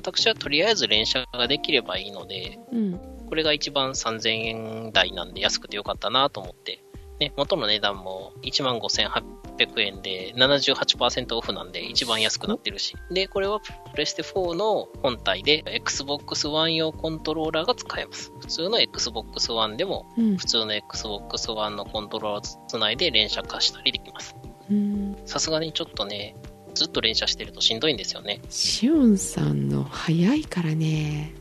[0.00, 6.82] 私はとりあえず連射ができればいいので、うんこれが一番3000円台なんで安くてよかったなと思って、
[7.20, 12.96] ね、元の値段も15,800円で78%オフなんで一番安くなってるし。
[13.12, 18.32] で、これはプレステ4の本体で Xbox One 用コントローラーが使えます。
[18.40, 24.34] 普通の Xbox One でもうん普通の Xbox One のコントローラーをつないで連射化したりできます。
[24.68, 26.34] うんさすがにちょっとね、
[26.74, 28.40] ずっと連射してるとしんどいんですよね。
[28.48, 31.34] しおんさんの早いからね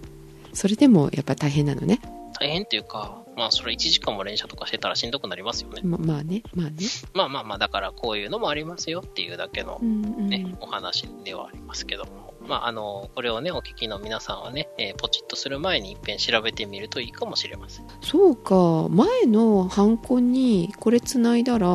[0.54, 2.00] それでもやっぱ大変なのね
[2.40, 5.82] 大変っていうか、まあそれ1時間も連射とかしてたらしんどくなりますよね。
[5.84, 6.78] ままあねまあね
[7.14, 12.30] まあまあまあ、だからこういうのもありますよっていうだけのうんうんね、お話ではありますけども。
[12.48, 17.88] まあ、あの、これをね、お聞きの皆さんはね、えーポチッとする前に一遍調べてみるといいかもしれません。
[18.02, 21.68] そうか前のハンコにこれつないだら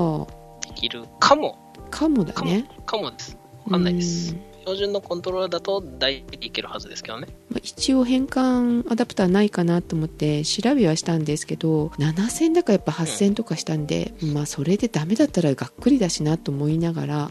[0.66, 1.58] できるかも、
[1.90, 3.38] かもだねかもです。
[3.64, 4.40] わかんないですうん。
[4.60, 7.28] 標準のコントローラーだと大体いけるはずですけどね。
[7.50, 17.30] まあ一応変換アダプターないかなと思って調べはしたんですけど7000だかやっぱ8000とかしたんで、まあそれでダメだったらがっくりだしなと思いながら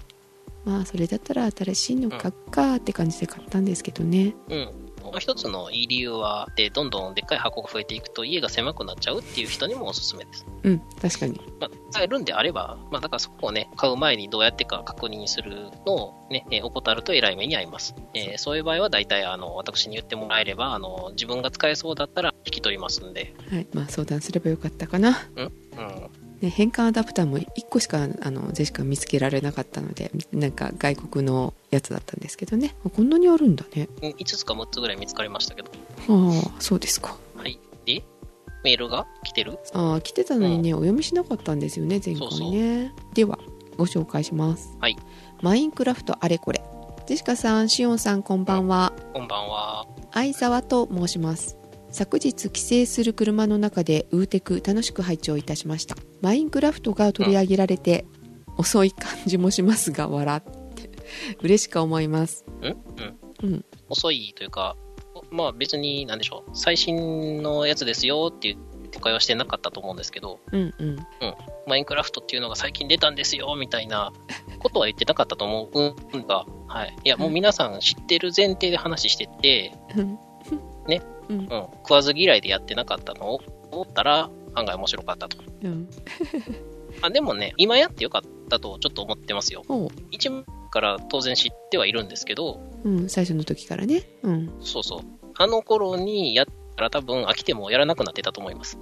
[0.66, 4.83] まあそれだったら新しいの買っかって感じで買ったんですけどねうん。
[5.14, 10.44] もう一つのいい理由は、で、どんどんでっかい箱が増えていくと家が狭くなっちゃうっていう人にもおすすめです。
[10.64, 17.94] うん確かにまあ、使えるんであれば、まあ、だからそこをね、買う前にどうやってか確認するのをね、えー怠ると偉い目に遭います。
[18.16, 25.52] えーそういう場合は大体、あの、私に言ってもらえれば、あの、自分が使えそうだったら引き取りますんで、はいまあ相談すればよかったかな、うん。
[26.42, 32.76] ね、変換アダプターも1個しかあのジェシカ見つけられなかったのでなんか外国のやつだったんですけどね。
[32.86, 33.88] あこんなにあるんだね。
[34.02, 35.70] うん5つか6つぐらい見つかりましたけど。
[36.10, 37.18] ああそうですか。
[37.38, 37.60] はい。
[37.86, 38.04] で、
[38.64, 39.58] メールが来てる？
[39.74, 42.94] ああ来てたのにね、お読みしなかったんですよね前回ね。
[43.14, 43.40] では
[43.78, 44.76] ご紹介します。
[44.80, 44.98] はい。
[45.42, 46.62] マインクラフトあれこれ。
[47.06, 48.94] ジェシカさんシオンさんこんばんは。
[49.14, 49.86] こんばんは。
[50.12, 51.58] 相沢と申します
[51.94, 55.96] 昨日帰省する車の中でウーテク楽しく拝聴いたしました。
[56.22, 58.06] マインクラフトが取り上げられて、
[58.58, 60.42] 遅い感じもしますが笑っ
[60.74, 60.90] て。
[61.44, 62.44] 嬉しく思います。
[62.62, 62.66] ん？
[62.66, 62.78] うん。
[63.44, 63.66] うん。
[63.90, 64.76] 遅いというか、
[65.30, 68.58] まあ別に、なんでしょう、最新のやつですよっていう
[68.94, 70.74] 誤解はしてなかったと思うんですけど、うん。
[70.80, 70.98] うん。
[71.68, 74.12] マインクラフトっていうのが最近出たんですよ、みたいな
[74.60, 76.96] ことは言ってなかったと思うんが、はい。
[77.04, 80.18] いや、もう皆さん知ってる前提で話してて、うん。
[80.88, 81.38] ねうん。
[81.40, 85.38] うん、食わず嫌いでやってなかったのを思ったら、案外面白かったと。
[85.64, 85.90] うん。
[87.02, 89.64] あでもね、今やってよかったとちょっと思ってますよ。
[90.12, 94.04] 一部から当然知ってはいるんですけど、うん最初の時からね。
[94.24, 94.54] うん。
[94.62, 95.00] そうそう。
[95.38, 98.78] あの頃にやったら多分飽きてもやらなくなってたと思います。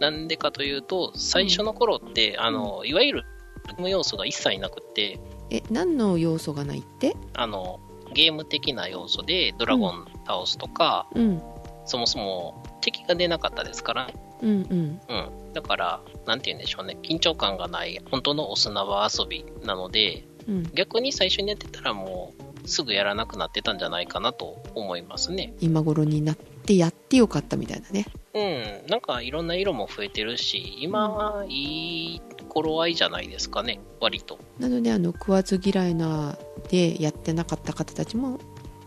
[0.00, 3.24] なんでかというと、最初の頃って、あの、いわゆる
[3.66, 7.14] ゲーム要素が一切なくって、え何の要素がないって？
[7.34, 7.80] あの、
[8.14, 11.42] ゲーム的な要素でドラゴン倒すとか、うん
[11.84, 14.14] そもそも敵が出なかったですからね。
[14.42, 15.14] うんうんう
[15.50, 15.52] ん。
[15.52, 16.96] だから、なんて言うんでしょうね。
[17.02, 22.32] 緊張感がない、本当のお砂場遊びなので、うん逆に最初にやってたらも
[22.64, 25.54] う、すぐやらなくなってたんじゃないかなと思いますね。
[25.60, 28.90] 今頃になってやってよかったみたいなねうん。
[28.90, 33.80] なんかいろんな色も増えてるし、今はいい頃合いじゃないですかね。
[34.00, 34.38] 割と。
[34.58, 36.36] なのであの食わず嫌いな
[36.68, 38.38] でやってなかった方たちも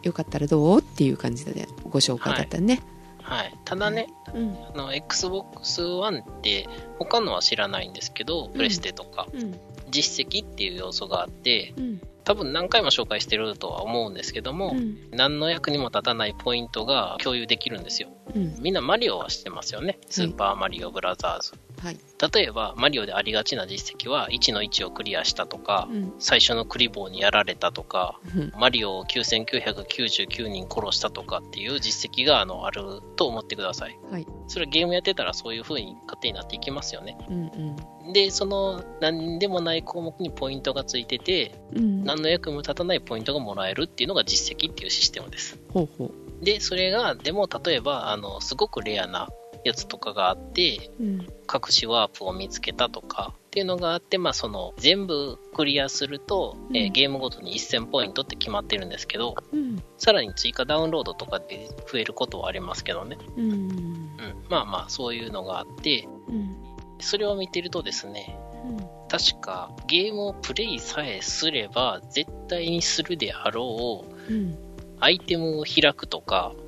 [0.03, 0.79] よかったらどう？
[0.79, 2.81] っていう感じでご紹介だったね、
[3.23, 3.53] はい。
[3.65, 4.57] ただね、うん。
[4.73, 6.67] あの、Xbox One って、
[6.99, 9.57] 他のは知らないんですけど、プレステとか、うん。
[9.89, 12.01] 実績っていう要素があって、うん。
[12.25, 14.97] 多分何回も紹介してるとは思うんですけども、うん。
[15.11, 18.09] 何の役にも立たないポイントが共有できるんですよ。
[18.35, 18.55] うん。
[18.61, 19.99] みんなマリオは知ってますよね。
[20.09, 21.53] スーパーマリオブラザーズ。
[21.83, 21.99] はい。
[22.33, 26.13] 例えば、マリオでありがちな実績は、1の1をクリアしたとか、うん。
[26.17, 28.53] 最初のクリボーにやられたとか、うん。
[28.57, 33.99] マリオを9999人殺したとかっていう実績があのあると思ってください。
[34.09, 34.25] はい。
[34.47, 37.17] それゲームやってたらそういう風に勝手になっていきますよね。
[37.27, 38.13] うんうん。
[38.13, 42.05] で、その何でもない項目にポイントがついてて、うん。
[42.05, 45.59] 何の役にも立たないポイントがもらえるっていうのが実績っていうシステムです。
[45.73, 46.45] ほうほう。
[46.45, 49.29] で、それが、でも例えば、あの、すごくレアな
[49.63, 51.21] やつとかがあって、うん。
[51.53, 59.83] 隠しワープを見つけたとかっていうのがあって、まあ、その全部クリアすると、えーうんゲームごとに1000ポイントって決まってるんですけど、うん。
[59.97, 63.17] さらに追加ダウンロードとかで増えることはありますけどね。
[63.37, 63.51] うん。
[63.51, 64.15] うん。
[64.49, 66.55] まあまあ、そういうのがあって、うん。
[66.99, 68.77] それを見てるとですね、うん。
[69.07, 74.57] 確かゲームをプレイさえすれば絶対にするであろううん。
[74.99, 76.62] アイテムを開くとかうん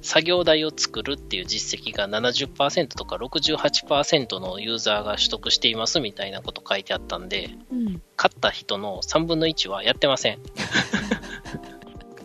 [0.00, 10.38] 作業台を作るっていう実績が70%とか68%のユーザーが取得していますみたいなこと書いてあったんでうん勝った人の3分の1はやってません、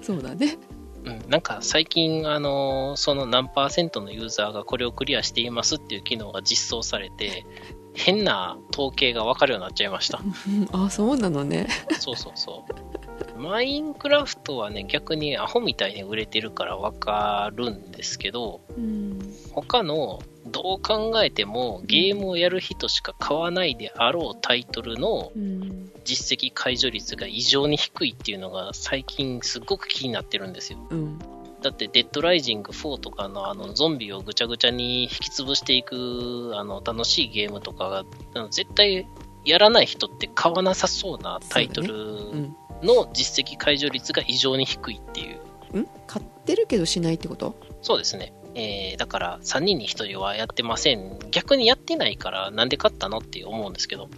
[0.01, 0.57] そうだね。
[1.05, 7.45] うん、なんか最近あのーその何パーセントのユーザーがこれをクリアしていますっていう機能が実装されて
[7.93, 10.19] 変な統計が分かるようになっちゃいました。
[10.19, 11.67] う んあそうなのね。
[11.99, 13.04] そうそうそう。
[13.37, 19.19] マインクラフトはね、逆にアホみたいに売れてるからわかるんですけど、うん。
[19.51, 25.91] 他のどう考えてもゲームをやる人しか買わないであろうタイトルのうん。
[26.05, 30.79] 実績解除率が異常に低いっていうのが最近すごく気になってるんですよ。
[30.89, 31.19] うん。
[31.61, 38.05] だって、デッドライジング4とかのあのゾンビをぐちゃぐちゃに引き潰していくあの楽しいゲームとかが、
[38.51, 39.07] 絶対
[39.45, 45.33] やらない人って買わなさそうなタイトルうんの実績解除率が異常に低いってい
[45.73, 45.79] う。
[45.79, 45.87] ん？
[46.07, 47.55] 買ってるけどしないってこと？
[47.81, 48.33] そうですね。
[48.57, 51.19] えー、だから3人に1人はやってません。
[51.31, 54.09] 逆にやってないからなんで買ったのって思うんですけど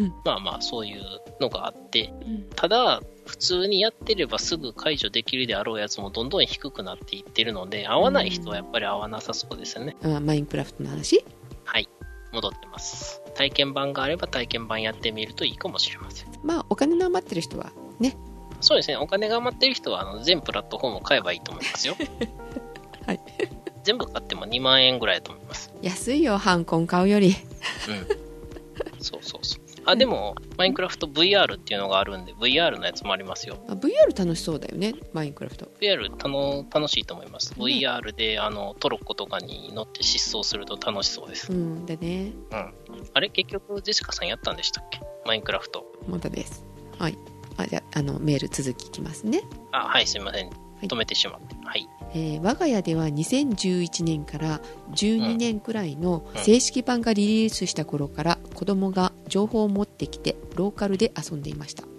[0.00, 0.12] うん。
[0.24, 1.02] まあまあそういう
[1.40, 9.96] のがあって、うんただ普通にやってればすぐ解除できるであろうやつもどんどん低くなっていってるので、合わない人はやっぱり合わなさそうですよね。
[10.04, 11.24] あマインクラフトの話？
[11.64, 11.88] はい。
[12.32, 13.20] 戻ってます。
[13.34, 16.28] 体験版があれば体験版やってみるといいかもしれません。
[16.44, 18.16] まあお金の余ってる人はね
[18.60, 18.96] そうですね。
[18.96, 21.94] お金が余ってる人はあの全プラットフォームを買えばいいと思いますよ。
[23.06, 23.20] はい。
[23.84, 25.72] 全部買っても2万円ぐらいだと思います。
[25.82, 28.06] 安いよハンコン買うよりうん。
[29.02, 29.60] そうそうそう。
[29.88, 33.56] あ、でも、マインクラフト VR っていうのがあるんで、VR のやつもありますよ。
[33.68, 37.54] あ VR 楽しそうだよねマインクラフト VR たの楽しいと思います。
[37.56, 41.52] うん VR で、あの、トロッコとかに乗って疾走すると楽しそうです。
[41.52, 42.74] うんだねうん。
[43.14, 45.00] あれ結局、ジェシカさんやったんでしたっけ？
[45.24, 45.84] マインクラフト。
[46.08, 46.64] まだです
[46.98, 47.16] はい
[47.56, 49.42] あじゃああのメール続きいきますね
[49.72, 50.50] あ、はい、すいません。
[50.82, 51.56] い止めてしまって。
[51.64, 51.88] はい。
[52.12, 54.60] えー我が家では2011年から
[54.92, 61.95] 12年くらいのうん正式版がリリースした頃から子供が情報を持ってきてローカルで遊んでいました、ん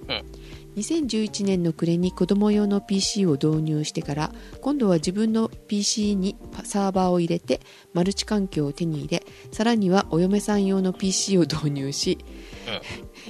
[0.78, 7.62] 2011年の暮れに子供用の PC を導入してから今度は自分の PC にサーバーを入れて
[7.94, 12.20] マルチ環境を手に入れさらにはお嫁さん用の PC を導入し、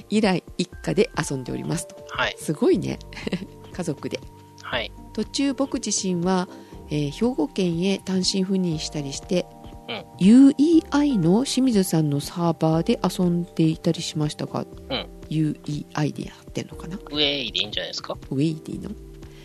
[0.09, 1.95] 以来一家で遊んでおりますと。
[2.09, 2.35] はい。
[2.37, 2.99] すごいね。
[3.71, 4.19] 家族で。
[4.61, 4.91] はい。
[5.13, 6.49] 途中僕自身は、
[6.89, 9.45] えー兵庫県へ単身赴任したりして、
[9.87, 10.05] うん。
[10.19, 16.97] UEI UEI の清水さんのサーバーで遊んでいたりしましたが、うん UEI でやってんのかな？
[16.97, 18.17] ウェイでいいんじゃないですか？
[18.29, 18.91] ウェイディの、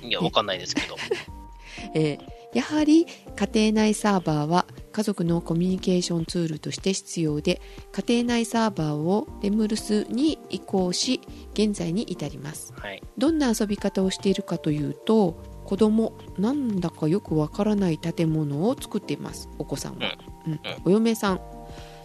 [0.09, 0.97] いや、わかんないですけど。
[1.95, 7.63] えーやはり家庭内サーバーは家族のコミュニケーションツールとして必要で
[8.07, 11.23] 家庭内サーバーをレムルスに移行し
[11.55, 12.75] 現在に至ります。
[12.77, 13.03] はい。
[13.17, 20.13] どんな遊び方をしているかというと子供なんだかよくわからない建物を作っていますお子さんは、
[20.47, 20.61] うん。
[20.85, 21.41] お嫁さん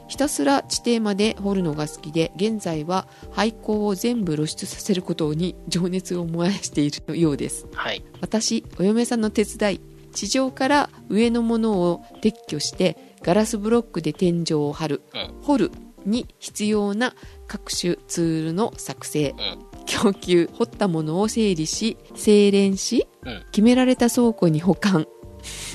[0.08, 8.04] ひたすら地底まで掘るのが好きで現在は廃校を全部露出させることに情熱を燃やしているようですはい。
[8.22, 9.82] 私お嫁さんの手伝い
[10.14, 15.72] 地上から上のものを撤去してガラスブロックで天井を張る、うん掘る
[16.06, 17.14] に必要な
[17.48, 19.86] 各種ツールの作成、うん。
[19.86, 23.46] 供給掘ったものを整理し精錬しうん。
[23.52, 25.06] 決められた倉庫に保管、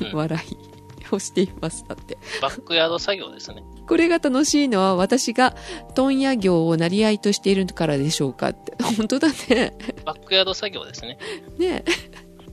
[0.01, 0.45] うん 笑
[1.11, 3.62] いをしていますだってバックヤード作業ですね。
[3.87, 5.55] これが楽しいのは私が
[5.95, 11.18] 問屋業をなり合いとしているからでしょうかって本当だねバックヤード作業ですね。
[11.59, 11.85] ね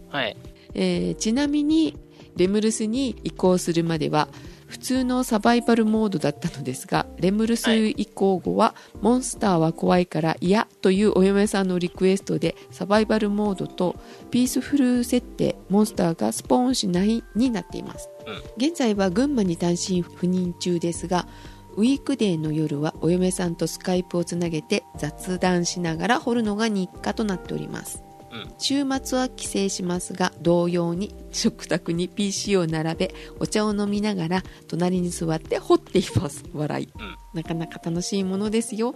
[0.09, 0.37] はい。
[0.73, 1.97] えーちなみに
[2.35, 4.29] レムルスに移行するまでは
[4.69, 13.95] 普通のサバイバルモードだったのですがレムルス移行後は、モンスターは怖いから嫌というお嫁さんのリクエストでサバイバルモードと
[14.29, 18.09] ピースフル設定モンスターがスポーンしないになっています、
[18.57, 21.27] 現在は群馬に単身赴任中ですが
[21.75, 28.53] ウィークデーの夜はお嫁さんとスカイプをつなげて雑談しながら掘るのが日課となっておりますうん。
[28.57, 36.43] 週末は帰省しますが同様に食卓に PC を並べお茶を飲みながら隣に座って掘っています。
[36.53, 38.95] 笑い、うんなかなか楽しいものですよ。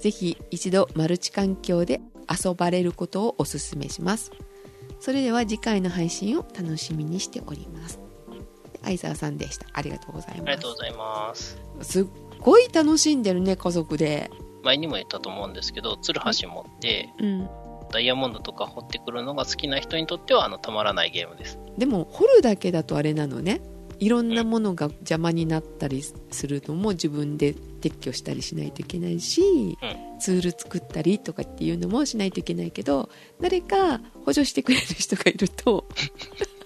[0.00, 2.00] ぜひ一度マルチ環境で
[2.30, 4.30] 遊ばれることをおすすめします。
[5.00, 8.00] それでは次回の配信を楽しみにしております。
[8.82, 9.66] 相沢さんでした。
[9.72, 10.40] ありがとうございます。
[10.42, 11.58] ありがとうございます。
[11.82, 12.06] すっ
[12.40, 14.30] ごい楽しんでるね家族で。
[14.62, 17.48] 前にも言ったと思うんですけど、ツルハシ持って、うん
[17.94, 21.60] ダイヤモンドとか掘ってくるのが好きな人にとっては、あの、たまらないゲームです。
[21.78, 23.60] でも掘るだけだとあれなのね。
[24.00, 29.78] いろんなものが邪魔になったりするのも自分で撤去したりしないといけないし、
[30.18, 33.08] ツール作ったりとかっていうのもしないといけないけど
[33.40, 35.86] 誰か補助してくれる人がいると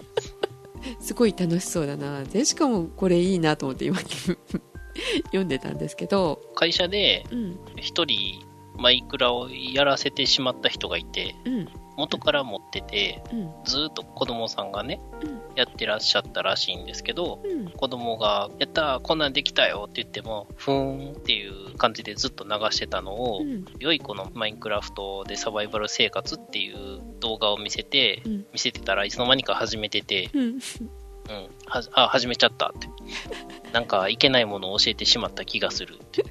[0.99, 3.99] すごい楽しそうだなでしかもこれいいなと思って今
[5.25, 7.59] 読んでたんですけど、会社でうん。
[7.77, 8.48] 一人
[8.79, 11.69] マイクラをやらせてしまった人がいて、うん。
[11.97, 13.51] 元から持ってて、うん。
[13.65, 15.41] ずーっと子供さんがね、うん。
[15.55, 17.69] やってらっしゃったらしいんですけど、うん。
[17.71, 23.65] 子供が、やったー、こんなんできたよって言っても、ふーんっていう感じでずっと流してたのを、うん。
[23.79, 28.45] 良い子のマインクラフトでサバイバル生活っていう動画を見せて、うん。
[28.53, 30.59] 見せてたらいつの間にか始めてて、うん。
[31.29, 32.87] うん、はあ、始めちゃったって。
[33.71, 36.25] なんかいけないものを教えてしまった気がするって。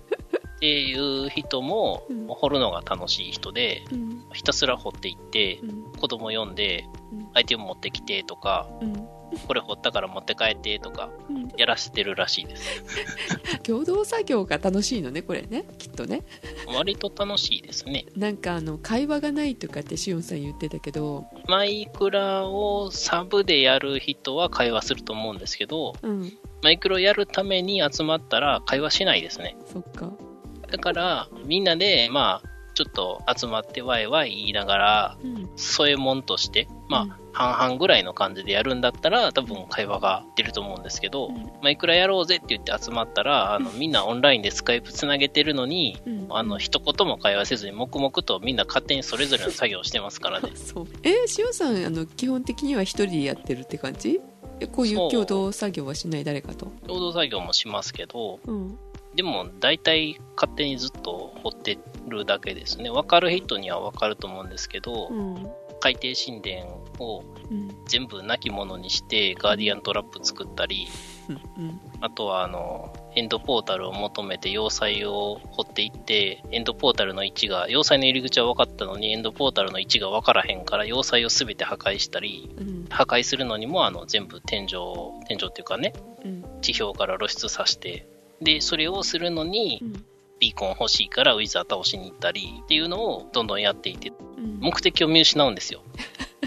[0.59, 4.25] っていう人もうん、掘るのが楽しい人で、うん。
[4.33, 5.93] ひたすら掘っていってう、ん。
[5.93, 9.09] 子供呼んでうん、アイテム持ってきてとか、うん。
[9.47, 11.49] これ掘ったから持って帰ってとか、うん。
[11.57, 12.85] やらせてるらしいです。
[13.63, 15.65] 共同作業が楽しいのねこれね。
[15.79, 16.25] きっとね。
[16.67, 18.07] 割と楽しいですね。
[18.17, 26.33] なんかあの会話がないとかってしおんさん言ってたけどマイクラをサブでやる人は会話すると思うんですけど、うん。
[26.63, 29.57] マイクラをやるために集まったら会話しないですね。
[29.73, 30.13] そっか
[30.71, 35.51] だから、みんなで、まあ、ちょっと集まってワイワイ言いながら、うん。
[35.57, 37.13] 添えもんとして、まあ、うん。
[37.33, 41.51] 半々ぐらいの感じでやるんだったら、多分会話が出ると思うんですけど、うん。
[41.61, 46.27] マイクラやろうぜって言って集まったら、あの、みんなオンラインでスカイプつなげてるのに、うん。
[46.31, 50.51] あの、一言も会話せずに黙々とみんな勝手にそれぞれの作業をしてますからね。
[50.55, 50.87] そう。
[51.03, 54.21] えしおんさんあの基本的には一人でやってるって感じ？
[54.61, 55.11] えこういう。
[55.11, 56.67] 共同作業はしない誰かと？
[56.87, 58.79] 共同作業もしますけど、うん
[59.19, 62.89] でも大体勝手にずっと掘ってるだけですね。
[62.89, 65.47] わかる人にはわかると思うんですけど、うん
[65.81, 66.67] 海底神殿
[66.99, 67.23] を
[67.87, 70.89] 全部亡き者にしてガーディアントラップ作ったり、
[71.29, 84.69] うんあとはあの、エンドポータルを求めて要塞を掘っていって、エンドポータルの位置が、要塞の入り口は分かったのに、エンドポータルの位置が分からへんから、要塞を全て破壊したり、うん破壊するのにもあの全部天井、
[85.27, 85.93] 天井っていうかね、
[86.25, 88.09] うん地表から露出させて、
[88.41, 90.05] で、それをするのにう、ん。
[90.41, 94.59] ビーコン欲しいからウィザー倒しに行ったりっていうのをどんどんやっていって、うん。
[94.61, 95.83] 目的を見失うんですよ。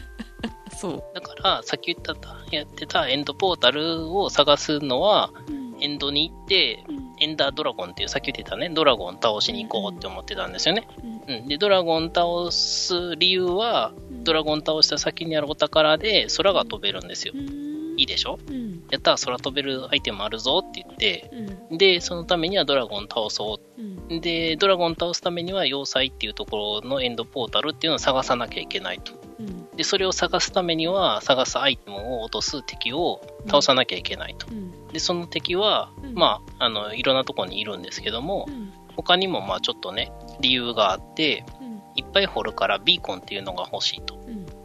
[0.77, 1.03] そう。
[1.13, 2.15] だから、さっき言った、
[2.51, 5.61] やってたエンドポータルを探すのは、うん。
[5.81, 7.11] エンドに行って、うん。
[7.19, 10.87] エンダードラゴンっていう、さっき言ってたね、ドラゴン倒しに行こうって思ってたんですよね。
[11.27, 11.35] うん。
[11.35, 11.47] うん。
[11.47, 13.91] で、ドラゴン倒す理由は、
[14.23, 17.33] ドラゴン倒した先にあるお宝で空が飛べるんですよ。
[18.01, 18.39] うんいいでしょ？
[18.47, 18.83] うん。
[18.89, 21.29] やったら空飛べるアイテムあるぞって言って、
[21.69, 21.77] うん。
[21.77, 23.81] で、そのためにはドラゴン倒そう。
[23.81, 24.21] うん。
[24.21, 29.13] で、ドラゴン倒すためには要塞っていうところのエンドポータルっていうのを探さなきゃいけないと。
[29.39, 29.67] うん。
[29.75, 34.47] で、それを探すためには、探すアイテムを落とす敵を倒さなきゃいけないと。
[34.49, 34.87] うん。
[34.87, 36.15] で、その敵は、うん。
[36.15, 38.73] まあ、あの、いろんなところにいるんですけどもう、ん。
[38.95, 41.81] 他にもまあちょっとね、理由があって、うん。
[41.95, 44.19] いっぱい掘るからビーコンっていうのが欲しいと。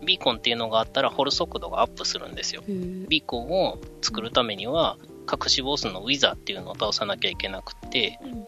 [0.06, 2.62] うんビーコンっていうのがあったら掘る速度がアップするんですよ。
[2.66, 4.96] ビーコンを作るためには、
[5.30, 8.46] 隠しボスのウィザーっていうのを倒さなきゃいけなくって、うん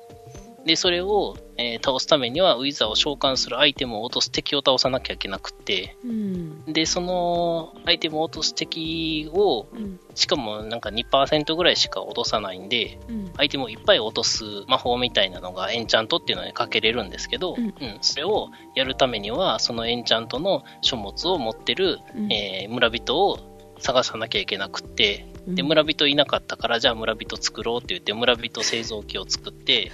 [0.64, 6.64] で、それを、えー倒すためには、ウィザーを召喚するアイテムを落とす敵を倒さなきゃいけなくって、うん。
[6.72, 10.00] で、そのアイテムを落とす敵を、うん。
[10.14, 13.32] しかもなんか2%ぐらいしか落とさないんで、うん。
[13.36, 17.66] アイテムをいっぱい落とす魔法みたいなのがエンチャントっていうのにかけれるんですけど、うん。
[17.66, 17.98] うん。
[18.00, 22.32] それをやるためには、そのエンチャントの書物を持ってる、うん。
[22.32, 23.38] えー村人を
[23.80, 25.68] 探さなきゃいけなくって、で、うん。
[25.68, 29.92] 村人いなかったから、じゃあ村人作ろうって言って、村人製造機を作って、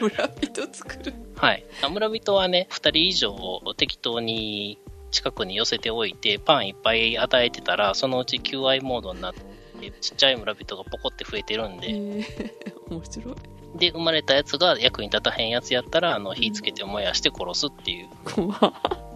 [0.00, 1.12] 村人作る。
[1.36, 1.64] はい。
[1.82, 4.78] あ村人はね、2人以上を適当に
[5.10, 9.40] 近くに寄せておいて、パンいっぱい与えてたら、そのうち求愛モードになって、
[10.00, 12.24] ちっちゃい村人がポコって増えてるんで、へー。
[12.90, 13.34] 面白い。
[13.78, 19.09] で、生まれたやつが役に立たへんやつやったら、あの、火つけて燃やして殺すっていう、怖っ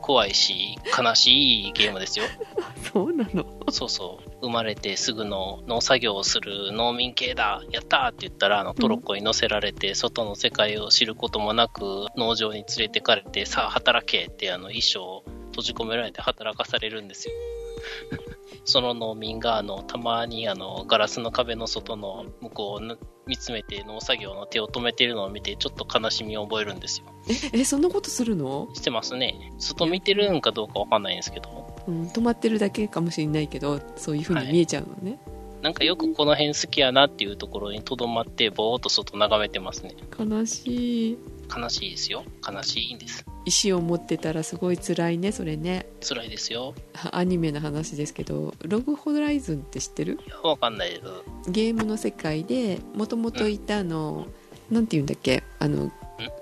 [0.00, 2.24] 怖いし、悲しいゲームですよ。
[2.92, 3.44] そうなの？
[3.70, 4.30] そうそう。
[4.42, 17.34] 生まれてすぐの農作業をする農民系だやったーって言ったら、あの、トロッコに乗せられて、外の世界を知ることもなく、農場に連れてかれて、さあ働けって、あの、一生閉じ込められて働かされるんですよ。
[18.64, 22.96] その農民が、あの、たまに、あの、ガラスの壁の外の向こうを
[23.26, 27.06] 見つめて農作業の手を止めてるのを見て、ちょっと悲しみを覚えるんですよ。
[27.52, 28.68] え、そんなことするの？
[28.74, 29.52] してますね。
[29.58, 31.74] 外見てるんかどうかわかんないんですけど。
[31.86, 35.18] うん、止まってるだけかもしれないけど、そういう風に見えちゃうのね。
[35.62, 39.94] なんかよくこの辺好きやなっていうところにとどまって、ぼーっと外眺めてますね。
[40.18, 41.18] 悲しい。
[41.54, 42.24] 悲しいですよ。
[42.46, 43.24] 悲しいんです。
[43.44, 45.86] 石を持ってたらすごい辛いね、それね。
[46.06, 46.74] 辛いですよ。
[47.12, 50.18] アニメの話ですけど、ログホライズンって知ってる？
[50.26, 51.50] いや、わかんないです。
[51.50, 54.26] ゲームの世界でもともといたあの、
[54.70, 55.42] なんて言うんだっけ？
[55.58, 55.90] あの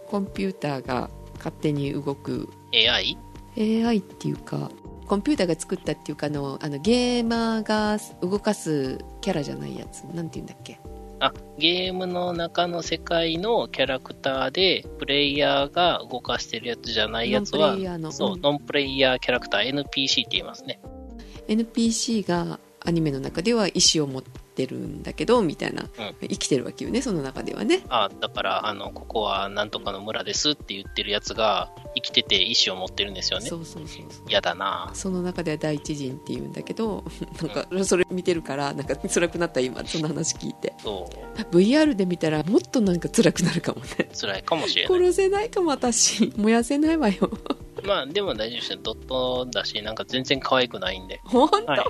[0.09, 3.17] コンピューターが勝手に動く AI?
[3.57, 4.71] AI っていうか
[5.07, 10.81] コンピューターが作ったっていうかあのあのゲーマーが動かすキャラじゃないやつなんて言うんだっけ？
[11.21, 17.77] あ、ゲームの中の世界のキャラクターで、プレイヤーが動かしてるやつじゃないやつは
[18.13, 20.81] そう、うんノンプレイヤーキャラクター、NPC って言いますね。
[21.49, 24.31] NPC がアニメの中では意思を持って
[24.67, 25.89] るんだけどみたいな、
[26.21, 27.83] 生きてるわけよねその中ではね。
[27.89, 33.47] あ、だから、あの、ここはなんとかの村ですって言ってるやつが、生きてて意思を持ってるんですよね。
[33.47, 33.57] そ。
[33.57, 34.91] うそうそう嫌だな。
[34.95, 37.05] その中では第一人っていうんだけど
[37.43, 40.75] なんかそれ見てるからなんか辛くなった今その話聞いて。
[40.79, 44.11] そう、VR で見たらもっとなんか辛くなるかもね。
[44.19, 44.99] 辛いかもしれない。
[44.99, 46.33] 殺せないかも私。
[46.37, 47.31] 燃やせないわよ。
[47.85, 48.79] まあ、でも大丈夫ですよ。
[48.83, 51.21] ドットだし、なんか全然可愛くないんで。
[51.25, 51.85] 本当、はい。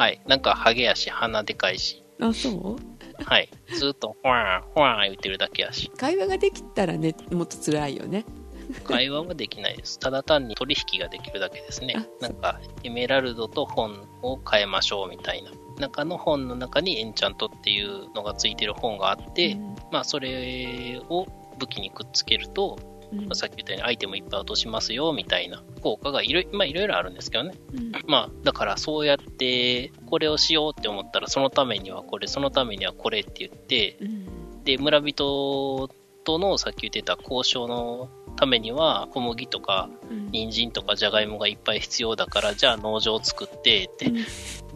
[0.00, 0.22] はい。
[0.26, 2.02] なんか、ハゲやし、鼻でかいし。
[2.22, 2.76] あそう？
[3.22, 3.50] はい。
[3.74, 5.90] ずっと、ほわー、ほわー言ってるだけやし。
[5.98, 8.24] 会話ができたらねもっと辛いよね
[8.84, 9.98] 会話はできないです。
[9.98, 12.06] ただ単に取引ができるだけですねあ。
[12.22, 15.50] なんか、エメラルドと本を変えましょうみたいな。
[15.78, 21.26] 中の本の中にエンチャントっていうのがついてる本があって、うんまあ、それを
[21.58, 22.78] 武器にくっつけると、
[23.12, 23.18] うん。
[23.20, 27.54] まあさっき言ったようにアイテムいっぱい落としますよみたいな効果がいろまあ、いろいろあるんですけどね。
[27.72, 27.92] うん。
[28.06, 34.64] まあ、だからそうやって、これをしようって思ったら、そのためにはこれ、そのためにはこれって言って、うん。
[34.64, 35.88] で、村人
[36.24, 40.30] とのさっき言ってた交渉のためには、小麦とか、うん。
[40.30, 44.12] 人参とかじゃがいもがいっぱい必要だから、じゃあ農場を作ってって、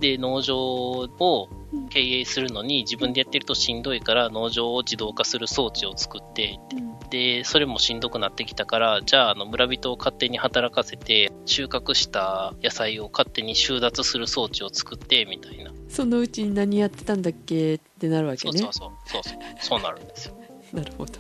[0.01, 1.49] で、農場を
[1.91, 15.71] 経営するのに自分でやってるとしんどいから、農場を自動化する装置を作って、うんで、それもしんどくなってきたから、じゃあ、あの、村人を勝手に働かせて、収穫した野菜を勝手に収奪する装置を作って、みたいな。
[15.89, 17.75] そのうちに何やってたんだっけ？
[17.75, 20.35] ってなるわけねそうそうそう、そうそう、そうなるんですよ。
[20.73, 21.13] なるほど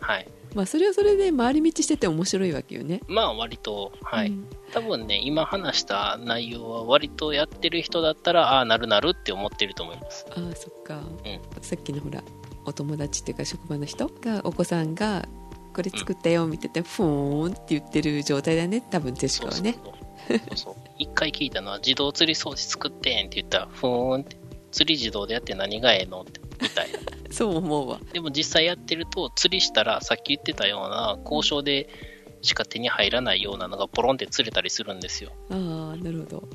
[0.00, 0.28] はい。
[0.54, 4.28] まあそれはそれで回り道してて面白いわけよねまあ、割と、はい。
[4.28, 10.26] うん多分ね、今話した内容は割とやってる人だったら、ああ、なるなるって思ってると思います。
[10.30, 12.22] ああそっか、うさっきのほら
[12.64, 15.26] お友達っていうか職場の人がお子さんが
[15.74, 18.80] これ作ったよ見てて、ふーんって言ってる状態だね。
[18.90, 19.76] 多分ジェシカはね。
[20.54, 24.36] そ一回聞いたのは、自動釣り装置作ってんって言ったら、ふーんって、
[24.70, 26.98] 釣り自動でやって何がええのって、みたいな。
[27.30, 28.00] そう思うわ。
[28.12, 31.88] でも実際やってると、釣りしたら、さっき言ってたような、交渉で
[32.42, 35.32] しか手に入らないようなのがポロンって釣れたりするんですよ。
[35.50, 36.48] ああなるほど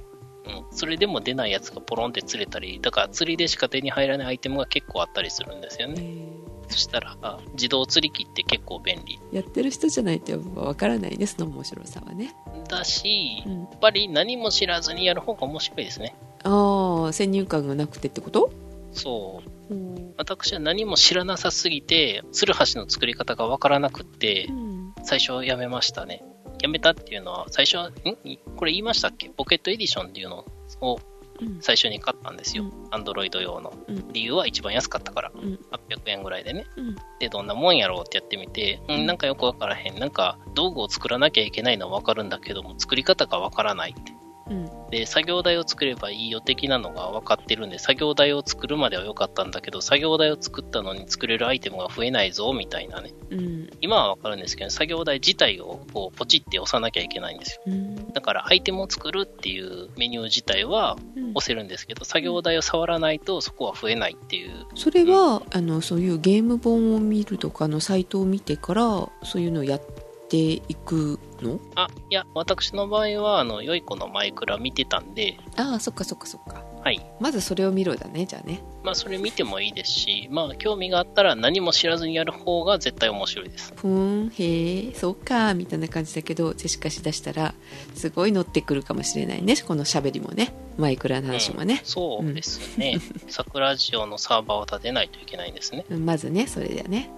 [0.48, 0.78] うん。
[0.78, 6.02] それでも出ないやつがポロンって釣れたり、だから釣りでしか手に入らないアイテムが結構あったりするんですよえね。
[6.02, 9.20] ーそしたら、あ自動釣り機って結構便利。
[9.32, 12.34] やってる人じゃないとやっぱ分からないねその面白さはね、
[12.68, 16.16] だし、うん、やっぱり何も知らずにやる方が面白いですね。
[16.44, 18.52] ああ先入観がなくてってこと？
[18.94, 19.74] そう。
[19.74, 24.65] うん、私は何も知らなさすぎて、ツルハシの作り方がわからなくってう、ん、
[25.06, 26.24] 最初やめましたね。
[26.62, 27.94] やめたっていうのは、最初、ん？
[28.56, 29.30] これ言いましたっけ？
[29.30, 30.46] ポケットエディションっていうの
[30.82, 31.00] を
[31.42, 32.88] うん最初に買ったんですようん。
[32.92, 33.74] アンドロイド用の。
[33.88, 35.32] うん理由は一番安かったから。
[35.36, 36.66] うん800円ぐらいでね。
[36.78, 40.00] うんで、どんなもんやろうってやってみて、うん、なんかよくわからへん。
[40.00, 44.14] なんか、道具を作らなきゃいけないのはわかるんだけども、作り方がわからないって。
[44.50, 53.14] うんで、作業台を作ればいいよ的なのが分かってるんで、作業台を作るまでは良かったんだけど、作業台を作ったのに作れるアイテムが増えないぞ、みたいなね。
[53.32, 57.64] うん今は分かるんですけど、作業台自体をこうポチって押さなきゃいけないんですよ。
[57.68, 64.66] うんだから、アイテムを作るっていうメニュー自体はうん押せるんですけど、作業台を触らないとそこは増えないっていう。
[64.76, 68.84] それは、あのそういうゲーム本を見るとかのサイトを見てから
[69.24, 71.60] そういうのをやっていくの？
[71.76, 76.64] あ、いや、私の場合は、あの、良い子のマイクラ見てたんで、ああそっかそっかそっか。
[76.84, 77.04] はい。
[77.20, 78.62] まずそれを見ろだねじゃあね。
[78.84, 83.74] まあ、それ見てもいいですし、まあ、興味があったら何も知らずにやる方が絶対面白いです。
[83.76, 87.56] ふーんへえそうかみたいな感じだけどジェシカしだしたら
[87.96, 90.54] すごい乗ってくるかもしれないねこのしゃべりもね。
[90.78, 93.00] マイクラの話もね、そうですね。
[93.30, 95.86] 桜ジオのサーバーを立てないといけないんですね。
[95.90, 97.10] まずねそれだよね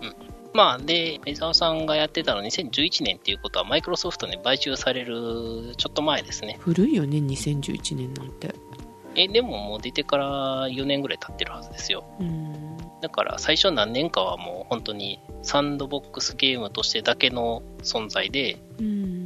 [0.54, 6.58] まあ、で、江沢さんがやってたの2011年っていうことは、マイクロソフトに買収されるちょっと前ですね。
[6.60, 8.54] 古いよね2011年なんて
[9.16, 12.06] え、でももう出てから4年ぐらい経ってるはずですよ。
[12.20, 19.18] うんだから最初何年かはもう本当にサンドボックスゲームとしてだけの存在で、うん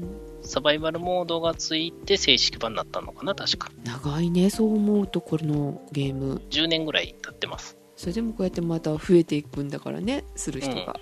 [0.44, 3.72] サバイバルモードがついて正式版になったのかな、確か。
[3.86, 7.78] 長いねそう思うところのゲーム10年ぐらい経ってます。
[8.02, 11.00] それでもこうやってまた増えていくんだからねする人が、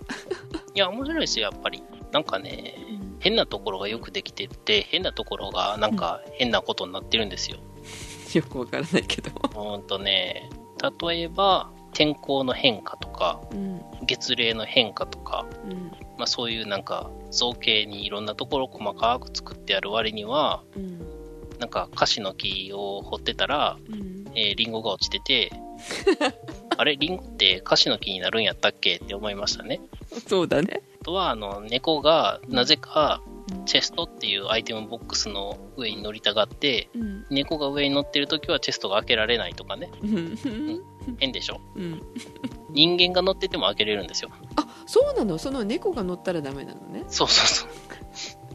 [0.75, 1.81] いや、面白いですよ、やっぱり。
[2.11, 2.75] なんかね、
[3.19, 7.59] 変なところがよくできてて、変なところがなんか変なことになってるんですよ。
[8.33, 9.31] よくわからないけど。
[9.31, 10.49] うーんとね、
[11.09, 13.81] 例えば、天候の変化とか、うん。
[14.05, 15.91] 月齢の変化とか、うん。
[16.17, 20.99] まあ、そういうなんか造形にいろんなところを細かく作ってある割には、うん。
[21.59, 24.25] なんかカシの木を掘ってたら、うん。
[24.35, 25.49] えーリンゴが落ちてて、
[26.79, 29.81] あれ、リンゴってカシの木になるんやったっけって思いましたね。
[30.27, 33.21] そうだねあとは、あの、猫がなぜか
[33.51, 39.89] うんチェストっていうアイテムボックスの上に乗りたがって、うん猫が上に乗ってるときはチェストが開けられないとかね。
[40.01, 40.37] うん
[41.17, 42.01] 変でしょうん
[42.69, 44.29] 人間が乗ってても開けれるんですよ。
[44.55, 45.37] あそうなの？
[45.37, 47.69] その猫が乗ったらダメなのねそうそうそう。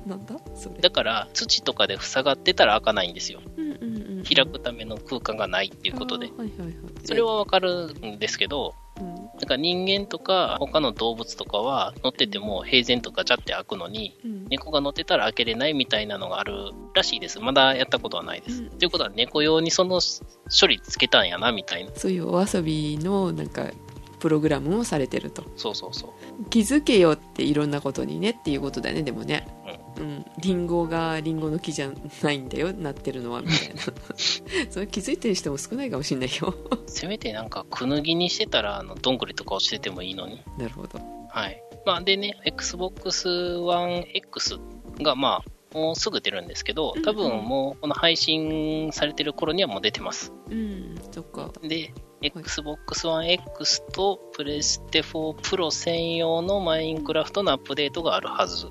[0.07, 0.37] なんだ？
[0.55, 3.41] それだから、土とかで塞がってたら開かないんですよ。
[3.57, 6.29] うんうんうん開くための空間がないっていうことで。
[6.29, 6.75] はいはいはい
[7.05, 17.41] それはわかるんですけど、うんなんか人間とか他の動物とかは乗ってても平然とガチャって開くのに、うん猫が乗ってたら開けれないみたいなのがあるらしいです。
[17.41, 18.63] まだやったことはないです。
[18.63, 20.01] うんということは猫用にその
[20.61, 21.91] 処理つけたんやなみたいな。
[21.95, 23.71] そういうお遊びのなんか
[24.21, 26.45] プログラムをされてるとそうそうそう。
[26.49, 29.84] 気づけよっていろんなことにねっていうことだよねでもねうん
[30.39, 31.91] リンゴがリンゴの木じゃ
[32.23, 33.83] ないんだよなってるのはみたいな
[34.71, 36.55] それ気づいてる人も少ないかもしれないよ
[36.87, 40.43] せめてなんかくぬぎにしてたら、あの、どんぐりとか落ちててもいいのに。
[40.59, 41.63] なるほどはい。
[41.85, 44.59] まあでね、Xbox One X
[45.01, 50.33] がまあ、もうすぐ出るんですけど、多分もうこの配信されてる頃にはもう出てます。
[50.49, 51.93] うんそっかで、
[52.23, 58.69] Xbox One X とプレステ4 Pro 専用のマインクラフトのアップデートがあるはず。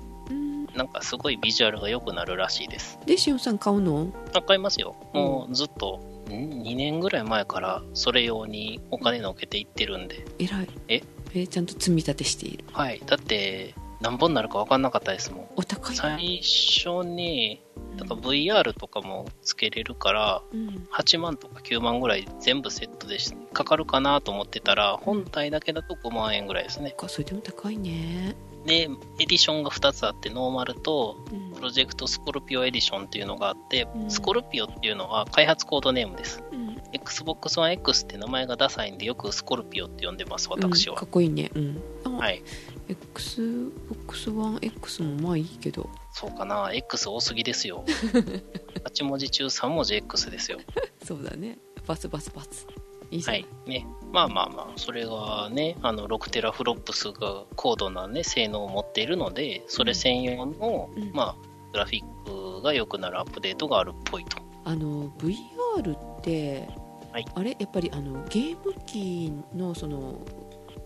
[0.74, 2.98] うんなんかすごいビジュアルが良くなるらしいです。
[3.06, 4.12] でしおんさん買うの？
[4.34, 4.96] あ買いますよ。
[5.12, 10.24] もうずっと、ん？2年ぐらい前からそれ用にお金のけていってるんで。
[10.38, 11.02] 偉いえ？
[11.34, 13.00] えちゃんと積み立てしているはい。
[13.04, 15.48] だって、何本になるか分かんなかったですもん。
[15.56, 17.60] お高い最初に、
[17.96, 26.92] なんか VR とかもつけれるから、うん8万とか9万ぐらい全部セットでしかかるかなと思ってたら、本体だけだと5万円ぐらいですね。
[26.92, 28.88] かそれでも高いねで、
[29.18, 36.42] エディションが2つあって、ノーマルとうんプロジェクトスコルピオエディションっていうのがあって、うんスコルピオっていうのは開発コードネームです。
[36.52, 41.06] うん Xbox One X って名前がダサいんで、よくスコルピオって呼んでます、私はうんか。
[41.06, 42.42] っこいいねうんあ、はい。
[42.88, 47.84] XBOX One X もまあいいけどそうかな、X 多すぎですよ。
[48.84, 50.58] 8文字中3文字 X ですよ。
[51.02, 52.66] そうだねバツバツバツ
[53.14, 53.70] いいじゃないはい。
[53.70, 53.86] ね。
[54.12, 61.12] まあまあまあ、それがね、あの、6テラフロップスが高度なね、性能を持っているので、それ専用の、うん。
[61.12, 61.36] まあ、
[61.72, 64.38] グラフィックが良くなるアップデートがあるっぽいと。
[64.64, 66.68] あの VR って、
[67.12, 67.24] はい。
[67.34, 67.56] あれ？
[67.58, 70.24] やっぱりあのゲーム機のその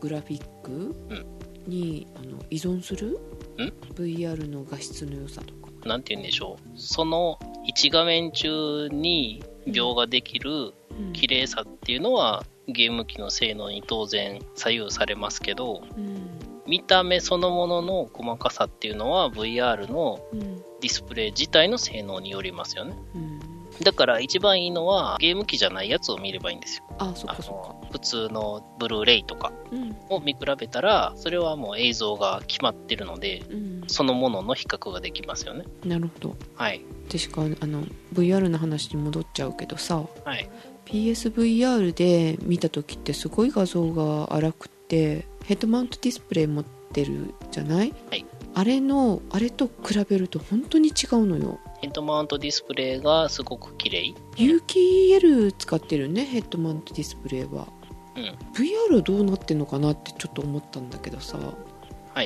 [0.01, 1.27] グラフィックうん。
[1.67, 3.19] に、あの依存する？
[3.59, 5.69] ん？VR の画質の良さとか。
[5.87, 6.79] なんて言うんでしょう。
[6.79, 7.39] その
[7.71, 11.13] 1画面中に描画できるうん。
[11.13, 16.39] 綺麗さっていうのは、ゲーム機の性能に当然左右されますけど、うん。
[16.67, 20.59] 見た目そのものの細かさっていうのは VR のうん。
[20.81, 22.95] ディスプレイ自体の性能によりますよね。
[23.15, 26.85] うんだから一番いいのはゲーム機じゃないやつを見ればいいんですよ。
[26.99, 35.65] あそっあかそっかの普通のブルーレイとかうんを見比べたら、それはもう映像が決まってるので、うんそのものの比較ができますよね。
[35.85, 36.83] なるほどはい。
[37.11, 40.49] 確かあの VR の話に戻っちゃうけどさはい。
[40.85, 48.25] PSVR で見た時ってすごい画像が荒くってヘッドマウントディスプレイ持ってるじゃない、はい
[48.55, 54.15] あれのあれと比べると本当に違うのよヘッドマウントディスプレイがすごく綺麗。
[54.37, 57.69] 有機 EL 使ってるねヘッドマウントディスプレイは
[58.17, 58.25] うん。
[58.53, 61.39] VR はどうなってんのかなってちょっと思ったんだけどさ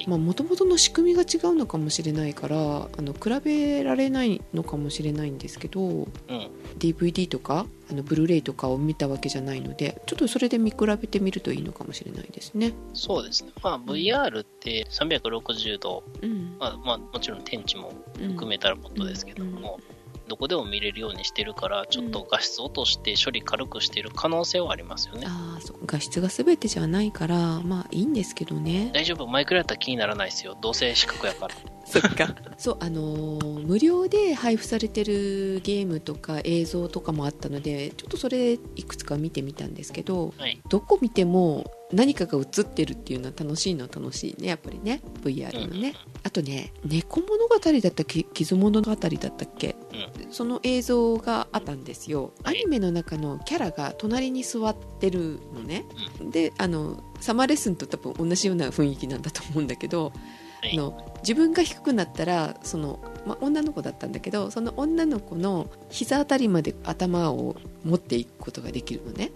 [0.07, 6.09] もともとの仕組みが違うのかもしれないからあの比べられないのかもしれないんですけどうん。
[6.79, 12.73] DVD とかあのブルーレイとかを見たわけじゃないのでちょっとそれで見比べてみるといいのかもしれないですね。
[12.95, 13.53] そうですね。
[13.63, 16.57] まあ VR って360度、うん。
[16.59, 19.79] まあ、まあもちろん天地もうん含めたらことですけども、
[20.29, 25.27] どこでも見れるようにしてるから、ちょっと画質落として処理軽くしてる可能性はありますよね。
[25.27, 30.57] ああそう画質が全てじゃないからまあいいんですけどね大丈夫、マイクラやったら気にならないですよ。
[30.61, 31.55] どうせ四角やから。
[32.01, 32.35] そっか。
[32.59, 40.61] そうあのー無料で配布されてるゲームとか映像とかもあったのでちょっとそれいくつか見てみたんですけどはい。
[40.69, 45.01] どこ見ても何かが映ってるっていうのは楽しいのは楽しいねやっぱりね。
[45.23, 48.25] VR のね、あとね猫物語だったっけ？
[48.25, 49.07] 傷物語だった
[49.45, 49.77] っけ？
[50.25, 50.33] うん。
[50.33, 52.33] その映像があったんですよ。
[52.43, 52.59] アはい。
[52.61, 55.85] ニメの中のキャラが隣に座ってるのね、
[56.31, 60.13] であのサマーレッスンと多分同じような雰囲気なんだと思うんだけど、はい
[60.63, 69.33] あの自分が低くなったらその、まあ、女の子だったんだけどその女の子の膝あたりまで頭を持っていくことができるのね、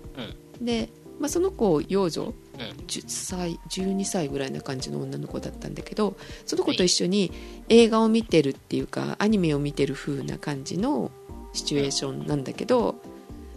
[0.60, 2.86] で、まあ、その子幼女うん。
[2.86, 6.16] 10歳12歳ぐらいな感じの女の子だったんだけど
[6.46, 7.32] その子と一緒に
[7.68, 11.10] 映画を見てるっていうかアニメを見てる風な感じの
[11.52, 12.96] シチュエーションなんだけど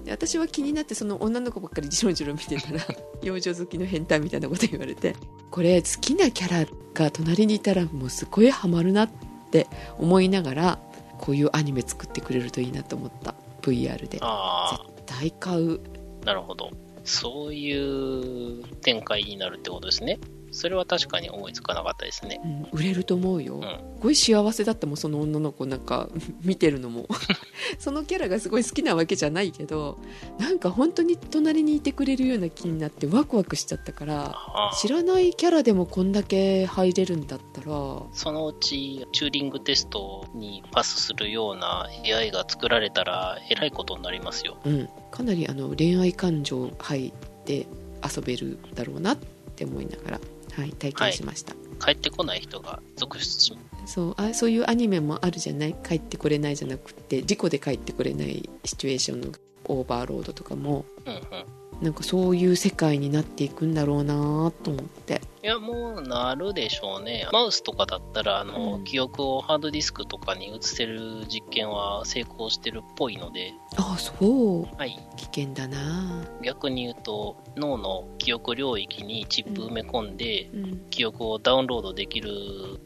[0.09, 2.79] で私は気になってその女の子ばっかりジロジロ見てたら
[3.21, 5.15] 幼女好きの変態みたいなこと言われて
[5.51, 9.09] これ好きなキャラが隣にいたらもうすごいハマるなっ
[9.51, 10.79] て思いながら
[11.19, 15.79] こういうアニメ作ってくれるといいなと思った VR であ絶対買う
[16.23, 16.69] あ、なるほど。
[17.03, 20.19] そういう展開になるってことですね。
[20.51, 22.41] それは確かに思いつかなかったですね。
[22.43, 23.61] うん、売れると思うよ、ん。
[23.61, 23.67] す
[24.01, 26.09] ごい幸せだったもんその女の子なんか
[26.41, 27.07] 見てるのも。
[27.77, 29.97] そのキャラがすごい好きなわけじゃないけど
[30.39, 34.35] なんか本当に隣にいてくれるような気になってワクワクしちゃったから
[34.81, 37.69] 知らないキャラでもこんだけ入れるんだったら。
[38.13, 44.57] そのうちチューリングテストにパスするような AI が作られたらえらいことになりますよ。
[44.65, 47.11] うん、かなりあの恋愛感情入っ
[47.45, 47.67] て
[48.03, 49.17] 遊べるだろうなっ
[49.55, 50.19] て思いながら、
[50.59, 51.53] はい、体験しました、
[51.83, 55.75] 帰ってこない人が続出しそうあそういうアニメもあるじゃない？
[55.83, 59.31] 帰ってこれないじゃなくて事故で帰ってこれないシチュエーションの
[59.65, 61.21] オーバーロードとかもうんうん。
[61.81, 67.27] なんかそういう世界になっていくんだろうなと思っていや、もうなるでしょうね。
[67.31, 68.83] マウスとかだったら、あの、うん。
[68.83, 74.75] 記憶をハードディスクとかに移せる実験は成功してるっぽいので、あそう。
[74.75, 74.99] はい。
[75.15, 76.25] 危険だな。
[76.43, 80.89] 逆に言うと、脳の記憶領域にチップ埋め込んで、うん。
[80.89, 82.31] 記憶をダウンロードできる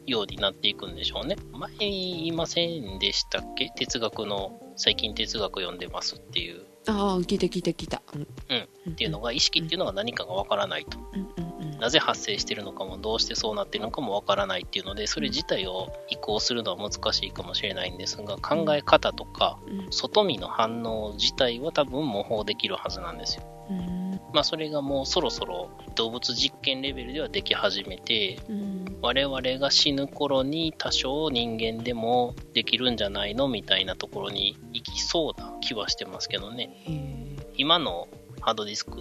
[0.06, 1.36] ようになっていくんでしょうね。
[1.52, 3.70] 前に言いませんでしたっけ？
[3.76, 8.02] 哲学の、最近哲学読んでますっていう、ああ聞いた聞いた聞いた。
[8.14, 8.92] うん、うん。
[8.92, 10.98] っていうのが、意識っていうのが何かがわからないと。
[10.98, 11.43] うんうんうん
[11.84, 19.92] なぜ発生しているのかも、どうしてそうなっているのかもわからないっていうので、それ自体を移行するのは難しいかもしれないんですが、考え方とか、うん。
[19.92, 23.42] 外見の反応自体は多分模倣できるはずなんですよ。
[23.68, 24.18] うん。
[24.32, 28.84] まあ、それがもうそろそろ動物実験レベルではでき始めて、うん。
[29.02, 37.36] 我々が死ぬ頃に多少人間でもできるんじゃないのみたいなところに行きそうな気はしてますけどね。
[37.58, 38.08] 今の
[38.40, 38.92] ハードディスク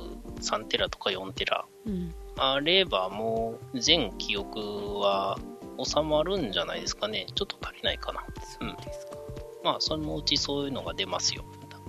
[0.41, 5.37] 3テラとか4テラうんあればもう全記憶は
[5.83, 7.27] 収まるんじゃないですかね。
[7.35, 8.25] ちょっと足りないかな。
[8.43, 9.17] そうですか、
[9.63, 11.43] まあ、そのうちそういうのが出ますよ。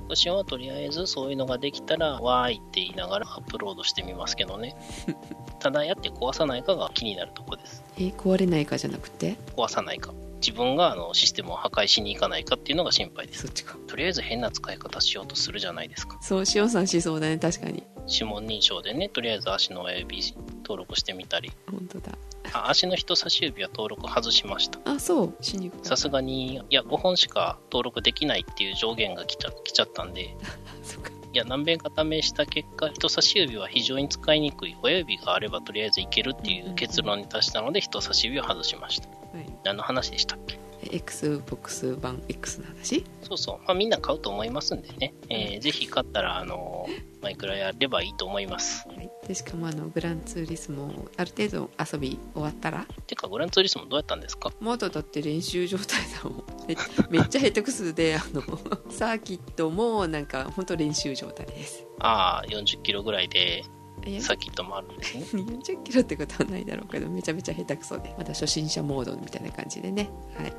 [0.06, 4.76] 私はとりあえずそういうのができたら、わーいって言いながらアップロードしてみますけどね。
[5.60, 7.82] ただやって壊さないかが気になるとこです。
[7.96, 9.36] え壊れないかじゃなくて？
[9.56, 10.12] 壊さないか。
[10.40, 13.42] 自分があのシステムを破壊しに行かないかっていうのが心配です。
[13.42, 16.18] そっちかとりあえず変な使い方しようとするじゃないですか。
[16.20, 22.12] そう塩さんしそうだね確かに指紋認証でね、とりあえず足の親指登録してみたり、本当だ。
[22.52, 24.78] あ足の人差し指は登録外しました。
[24.84, 25.34] あそう。
[25.40, 30.36] しにさすがに、いや、5本しか登録できないっていう上限が来ちゃ来ちゃったんで、
[30.84, 31.10] そっか。
[31.32, 34.76] いや、何遍か試した結果、人差し指は非常に使いにくい。
[34.82, 39.08] 親指があればとりあえずいけるっていう結論に達したので、人差し指を外しました。
[39.08, 39.46] はい。
[39.64, 40.58] 何の話でしたっけ？
[40.92, 43.04] XBOX 版 X の話？
[43.22, 43.58] そうそう。
[43.66, 45.14] まあ、みんな買うと思いますんでね。
[45.28, 46.86] えーぜひ買ったら、あの
[47.22, 48.86] マイクラやればいいと思います。
[48.88, 52.86] はい、でしかもあのグランツーリスモある程度遊び終わったら？
[53.06, 54.50] てか、グランツーリスモどうやったんですか？
[54.60, 56.44] まだだって練習状態だもん。
[56.68, 56.76] め
[57.18, 58.42] めっちゃ下手くそであの
[58.90, 61.86] サーキットもなんか本当練習状態です。
[62.00, 63.64] ああ、40キロぐらいで
[64.06, 65.22] いやサーキットもあるんですね。
[65.42, 70.52] 40キロってことはないだろうけどめちゃめちゃ下手くそでまだ初心者モードみたいな感じでね、はい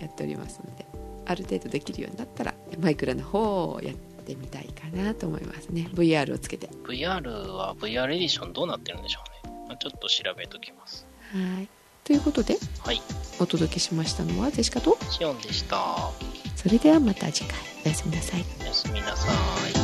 [0.00, 0.86] やっておりますので
[1.26, 3.94] ある程度できるようになったらマイクラの方をやっ
[4.24, 9.52] てみたいかなと思いますね VR をつけて VR は VR エディションどうなってるんでしょうね。
[9.68, 11.06] まあちょっと調べときます。
[11.32, 11.68] はい
[12.02, 13.00] ということではい。
[13.38, 16.10] お届けしましたのはジェシカとシオンでした。
[16.56, 19.28] それではまた次回おやすみなさいおやすみなさ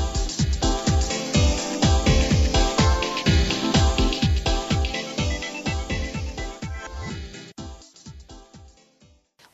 [0.02, 0.05] い。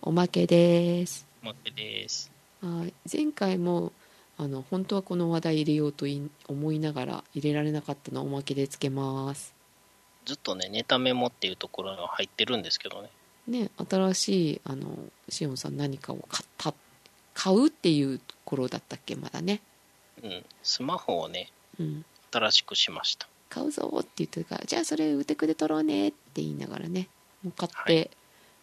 [0.05, 2.33] おまけですおまけです。
[2.61, 3.93] はい前回も
[4.37, 9.55] あの本当はこの話題入れようとい思いながら入れられなかったのをおまけでつけます
[10.25, 13.11] ずっとね、ネタメモっていうところが入ってるんですけどね。
[13.47, 14.99] ね新しいあの
[15.29, 16.75] しおんさん何かを買った
[17.35, 19.61] 買うっていうところだったっけまだね
[20.21, 20.45] うん。
[20.65, 21.49] スマホをね、
[21.79, 23.29] うん新しくしました。
[23.51, 27.09] 買うぞって言ってるからじゃあそれ売ってくで取ろうねって言いながらね
[27.45, 28.11] もう買っはて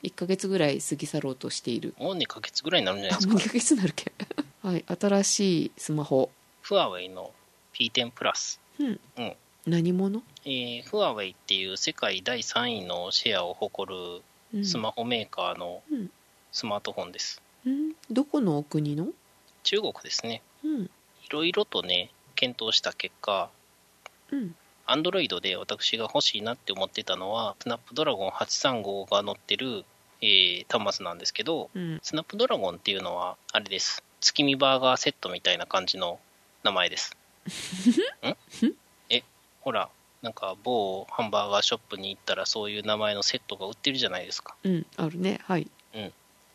[0.04, 3.56] 1ヶ月ぐらい過ぎ去ろうとしている、もう2ヶ月ぐらいになるんじゃないあもうですか。
[3.58, 4.12] 2ヶ月になるけ
[4.64, 6.30] はい新しいスマホ。
[6.62, 7.34] フワウェイの
[7.74, 8.60] P10 プラス。
[8.80, 9.36] うん、うん。
[9.66, 14.22] 何者、えーフワウェイっていう世界第3位のシェアを誇る
[14.52, 16.12] うん、スマホメーカーのうん。
[16.52, 17.42] スマートフォンです。
[17.66, 17.94] うん？
[18.10, 19.10] どこのお国の？
[19.64, 20.42] 中国ですね。
[20.64, 20.84] うん。
[20.86, 20.90] い
[21.30, 23.52] ろいろとね、検討した結果、
[24.32, 24.56] うん
[24.92, 29.86] アンドロイドで私が欲しいなって思ってたのは、スナップドラゴン835が載ってる、
[30.22, 34.04] えー端末なんですけど、うんスナップドラゴンっていうのは、あれです。
[34.22, 36.20] 月見バーガーセットみたいな感じの
[36.64, 37.16] 名前です。
[38.66, 38.76] ん？
[39.10, 39.24] え、
[39.62, 39.90] ほら、
[40.22, 44.56] なんか某ハンバーガーショップに行ったらそういう名前のセットが売ってるじゃないですか。
[44.64, 45.68] うんあるねはい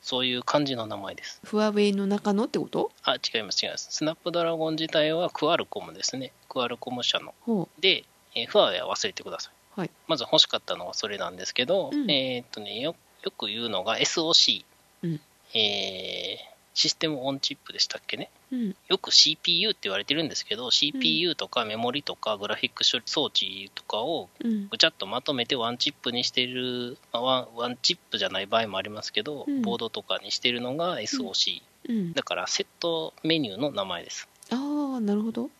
[0.02, 1.40] そういう感じの名前です。
[1.44, 2.92] フワウェイの中のってこと？
[3.04, 3.88] あ、違います、違います。
[3.90, 6.32] スナップドラゴン自体はクアルコムですね。
[6.50, 7.32] クアルコム社の。
[7.40, 8.04] ほで、
[8.34, 9.80] えーフワウェイは忘れてください。
[9.80, 9.90] はい。
[10.06, 12.10] まず欲しかったのはそれなんですけど、うん。
[12.10, 14.64] えーっとねよ、よく言うのが SOC、
[15.02, 15.20] うん。
[15.54, 18.30] えーシステムオンチップでしたっけね。
[18.50, 18.76] ううん。
[18.88, 24.68] よく CPU って言われてるんですけど、CPU とかメモリとかグラフィック処理装置とかをうん。
[24.68, 29.62] ぐちゃっとまとめてワンチップにしてる、まあワンワンチップじゃない場合もありますけど、うん。
[29.62, 32.12] ボードとかにしてるのが SOC、うん。
[32.12, 34.28] だからセットメニューの名前です。
[34.50, 34.56] あ
[34.96, 35.42] あなるほど。
[35.42, 35.50] はい。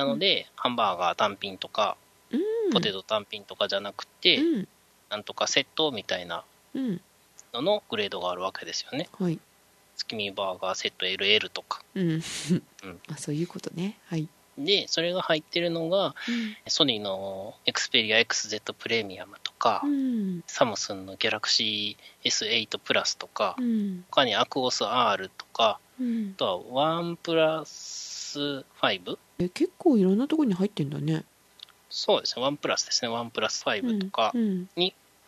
[0.00, 1.98] なので、ハンバーガー単品とか、
[2.30, 2.36] う
[2.70, 2.72] ん。
[2.72, 4.68] ポテト単品とかじゃなくて、うん。
[5.10, 6.42] なんとかセットみたいな
[6.74, 7.00] うん。
[7.52, 9.10] ののグレードがあるわけですよね。
[9.18, 9.38] はい。
[9.96, 11.82] 月見バーガーセット LL とか。
[11.94, 12.10] うん。
[12.12, 12.22] うん。
[13.12, 13.98] あそういうことね。
[14.06, 14.26] はい。
[14.56, 16.56] で、それが入ってるのが、うん。
[16.66, 20.44] ソニーの Xperia XZ プレミアムとか、うん。
[20.46, 24.04] サムスンの Galaxy S8 プラスとか、うん。
[24.10, 26.32] 他にアクオス R とか、うん。
[26.36, 29.18] あとはワンプラス 5?
[29.38, 31.24] え結構いろんなところに入ってんだね。
[31.88, 34.68] そうですね、ワンプラスですね、ワンプラス5とかうん。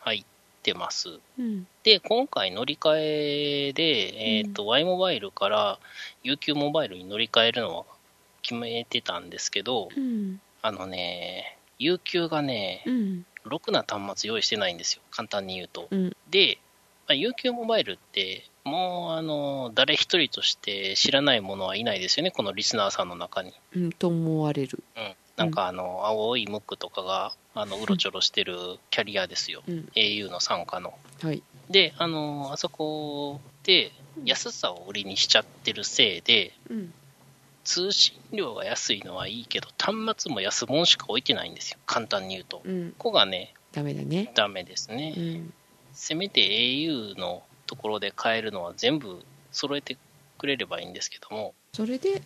[0.00, 0.24] 入っ
[0.62, 1.18] てます。
[1.38, 1.66] うん。
[1.82, 5.78] で、今回乗り換えで、えっ、と、Y モバイルから
[6.24, 7.84] UQ モバイルに乗り換えるのは
[8.42, 10.40] 決めてたんですけど、うん。
[10.62, 13.26] あのね、UQ がねう、ん。
[13.44, 15.88] ろくな端末用意してないんですよ、簡単に言うと。
[15.90, 16.16] うん。
[16.30, 16.71] で、ま
[17.08, 23.52] あ、UQ モバイルって、もう、あの、誰一人として知らないものはいないですよね、このリスナーさんの中に。
[23.74, 25.14] うんと思われるうん。
[25.36, 28.56] なんか、あの、青いムックとかが、あの、うろちょろしてる
[28.90, 29.62] キャリアですよ。
[29.68, 30.94] うん au の傘下の。
[31.22, 33.92] はいで、あの、あそこで
[34.24, 36.94] 安さを売りにしちゃってるせいで、うん
[37.64, 41.78] 通信料が安いのはいいけど、端末も安物しか置いてないんですよ。
[41.86, 42.56] 簡単に言うと。
[42.56, 45.14] こうんこがね、ダメだねダメですね。
[45.16, 45.54] うん
[46.02, 49.22] せめて au のところで買えるのは全部
[49.52, 49.96] 揃えて
[50.36, 52.22] くれればいいんですけども、それで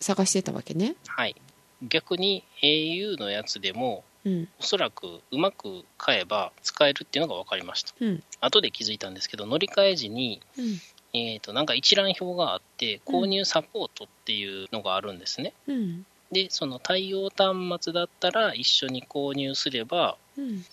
[0.00, 0.96] 探してたわけね。
[1.06, 1.36] はい。
[1.82, 4.48] 逆に au のやつでも、うん。
[4.58, 7.94] おそらくうまく買えば使えるっていうのが分かりました。
[8.00, 8.24] うん。
[8.40, 10.80] 後で気づいたんですけど、乗り換え時に、うん。
[11.14, 15.52] えー、となんか一覧表があって、購入サポートっていうのがあるんですね。
[15.68, 16.04] うん。
[16.32, 20.21] で、その対応端末だったら一緒に購入すれば、うん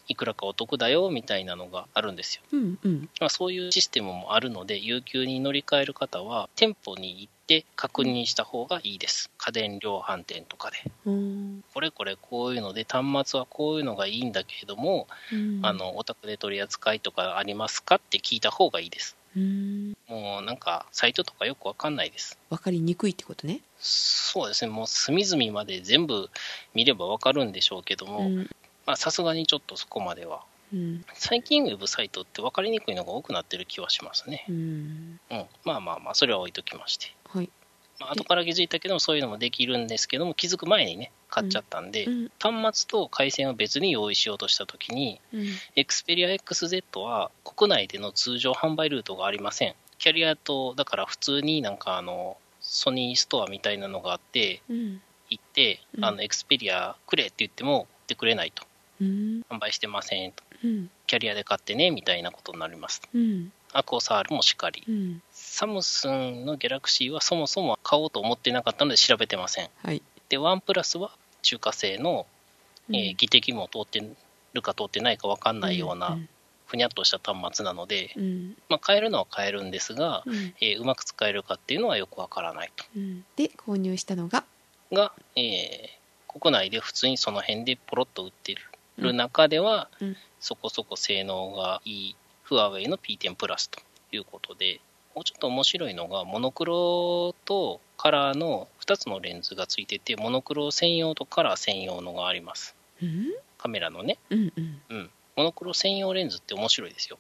[0.07, 2.41] いくらかお得だよみたいなのがあるんですよ。
[2.51, 9.29] うんうんまあ、そういうシステムもあるので、有給に乗り換える方は、店舗に行って確認した方がいいです。
[9.37, 10.77] 家電量販店とかで。
[11.05, 19.17] うんこれこれこういうので、端末はこういうのがいいんだけれども、うんあの、お宅で取り扱いとかありますかって聞いた方がいいです。
[19.35, 22.39] うんもうなんか、サイトとかよくわかんないです。
[22.49, 26.29] 分かりにくいってことねそうですね、もう隅々まで全部
[26.73, 28.49] 見ればわかるんでしょうけども、うん
[28.89, 30.41] まあさすがにちょっとそこまでは。
[30.73, 34.45] うん最近ウェブサイトって分かりにくいのが多くなってる気はしますね。
[34.49, 35.45] うんうん。
[35.63, 37.13] まあまあまあ、それは置いときまして。
[37.27, 37.49] はい
[37.99, 45.41] まあ、後から気づいたけども、そういうのもできるんですけども、気づく前にね、買っちゃったんで、うん端末と回線を別に用意しようとしたときに、うん
[45.75, 49.75] Xperia XZ は国内での通常販売ルートがありません。
[49.99, 58.68] キャリアと、だから普通になんかあの、ソニーストアみたいなのがあって、うん行って、うんあの、Xperia くれって言っても、売ってくれないと。
[59.01, 59.41] うん。
[59.49, 60.43] 販売してませんと。
[60.63, 60.89] うん。
[61.07, 63.01] キャリアで買ってね、みたいなことになります。
[63.13, 63.51] うん。
[63.71, 64.83] アクオサールもしっかり。
[64.87, 65.21] うん。
[65.31, 69.69] サムスンのギャラクシーはそもそも買おうと思ってなかったので調べてません。
[69.83, 70.01] はい。
[70.29, 72.25] で、ワンプラスは中華製の、
[72.89, 74.03] えーうん技的も通って
[74.53, 76.17] るか通ってないか分かんないような
[76.65, 78.57] ふにゃっとした端末なので、うん。
[78.67, 80.53] まあ、買えるのは買えるんですが、うん。
[80.59, 82.85] えーうまく使えるかっていうのはよくわからないと。
[82.95, 83.23] うん。
[83.35, 84.43] で購入したのが？
[84.91, 85.99] が、えー
[86.31, 88.61] 国内で普通にその辺でポロッと売ってる
[89.13, 93.81] 中では、うんそこそこ性能がいいフワウェイの P10 プラスと
[94.13, 94.79] いうことで、
[95.13, 102.73] もうちょっと面白いのが、モノクロとカラーの2つのレンズがついてて、モノクロ専用とカラー専用のがあります。
[103.03, 103.33] うん？
[103.57, 104.17] カメラのね。
[104.29, 105.09] うんうんうん。
[105.35, 107.17] モノクロ専用レンズって面白いですよ。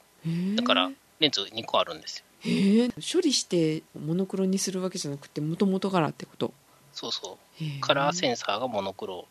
[0.55, 2.25] だから、レンズ2個あるんですよ。
[2.39, 6.53] へえ処理してモノクロにするわけじゃなくてもともとカラーってこと？
[6.93, 7.81] そうそう。
[7.81, 9.27] カラーセンサーがモノクロ。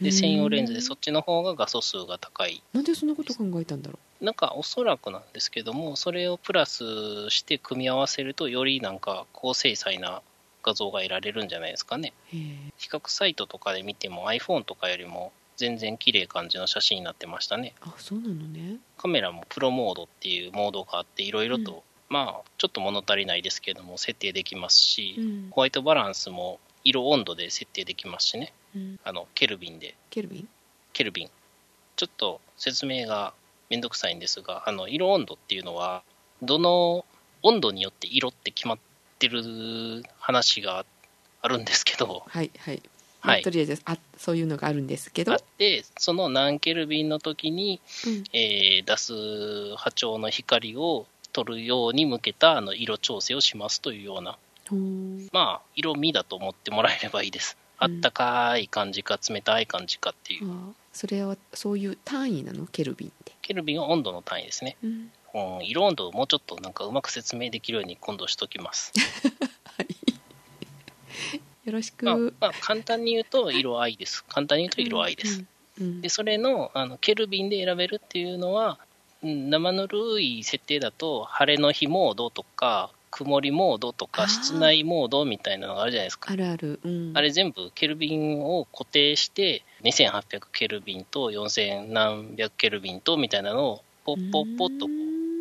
[0.00, 2.62] で、専用レンズでそっちの方が画素数が高い。
[2.72, 10.22] なんでそんなこと考えたんだろなんかおそらくなんですけども、それをプラスして組み合わせると、よりなんか高精細な
[10.62, 12.12] 画像が得られるんじゃないですかね。
[12.30, 17.74] 比較サイトとかで見ても iPhone とかよりも全然綺麗感じの写真になってましたね。
[17.80, 21.78] あそうなのねカメラもプロモードっていうモードがあって、いろいろと、うん
[22.08, 28.52] まあ、ちょっと物足りないですけども、設定できますし、うんホワイトバランスも色温度で設定できますしね。
[28.74, 29.00] うん。
[29.04, 29.94] あの、ケルビンで。
[30.10, 30.48] ケルビン？
[30.92, 31.30] ケルビン。
[31.96, 33.32] ちょっと説明が
[33.70, 36.02] めんどくさいんですが、あの、色温度っていうのは、
[36.42, 37.04] どの
[37.42, 38.78] 温度によって色って決まっ
[39.18, 40.84] てる話が
[41.42, 42.82] あるんですけど、はいはい。
[43.22, 45.32] まあはいとりあえずあそういうのがあるんですけど。
[45.32, 48.24] あって、その何ケルビンの時に、うん。
[48.32, 49.12] えー出す
[49.76, 54.38] 波長の光を取るように向けたあの色調整をしますというような、
[55.32, 57.56] まあ、色味だと思ってもらえればいいです。
[57.78, 60.50] あうんったかい感じか冷たい感じかっていう。
[60.50, 62.66] あそれはそういう単位なの？
[62.66, 64.76] ケルビンって、ケルビンは温度の単位ですね。
[64.82, 68.92] うん、うん、色温度をもうちょっとなんかうまく説明できるように今度しときます。
[71.64, 74.24] よろしく、まあ、まあ、簡単に言うと色合いです。
[74.24, 75.40] 簡単に言うと色合いです。
[75.40, 75.48] うん
[75.80, 78.78] うんで、それのあのケルビンで選べるっていうのは、
[79.22, 86.32] うん生ぬるい設定だと、晴れの日モードとか、曇りモードとか、室内モードみたいなのがあるじゃないですか。
[86.32, 94.86] あるある、うん、あれ全部ケルビンを固定して、2800ケルビンと4000何百ケルビンとみたいなのをポッポッポッと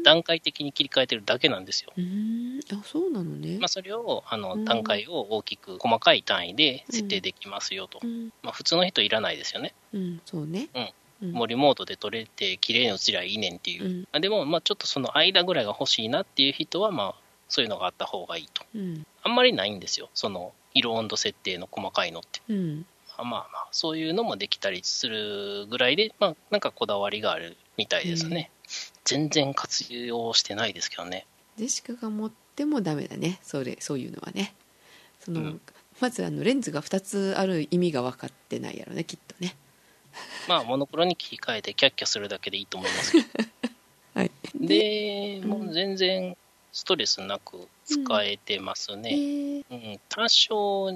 [0.04, 1.92] 段階的に切り替えてるだけなんですよ。
[2.72, 4.42] あそうなのね、まあ、それをあうん。
[4.42, 8.32] の段階を大きく細かい単位で設定できますよと、うん。
[8.42, 10.70] まあ、普通の人いらないですよね、うん、そうね。
[10.74, 10.90] うん。
[11.24, 11.32] うん。
[11.34, 14.08] もうリモートで撮れて綺麗に映りゃいいねんっていう、うん。
[14.12, 17.16] あでもまあちょっとその間ぐらいが欲しいなっていう人はまあ
[17.48, 18.64] そういうのがあった方がいいと。
[18.76, 19.06] うん。
[19.24, 20.10] あんまりないんですよ。
[20.14, 22.42] その色温度設定の細かいのって。
[22.50, 22.86] うん。
[23.18, 28.52] まあまあまあそういうのもできたりするぐらいでまあなんかこだわりがあるみたいですね、
[29.06, 31.26] 全然活用してないですけどね。
[31.58, 33.40] ジェシカが持ってもダメだね。
[33.42, 34.54] それそういうのはね。
[35.20, 35.62] その、うん。
[36.00, 39.56] まずあのレンズが2つある意味が分かってないやろねきっとね。
[40.48, 43.28] まあモノクロに切り替えてキャッキャするだけでいいと思いますけど。
[44.14, 44.32] はい。
[44.56, 46.38] で、うんもう全然
[46.78, 49.10] ストレスなく使えてますえね。
[49.10, 50.92] ーうん、多少、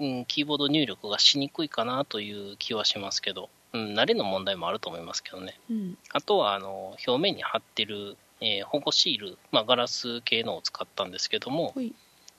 [0.00, 5.56] うん、キーボード入力がしにくいかなという気はしますけど、うん、慣れの問題もあると思いますけどね。
[5.70, 5.98] うん。
[6.12, 11.74] あとは、あの、表面に貼ってる、えー保護シール、まあ、ガラス系のを使ったんですけども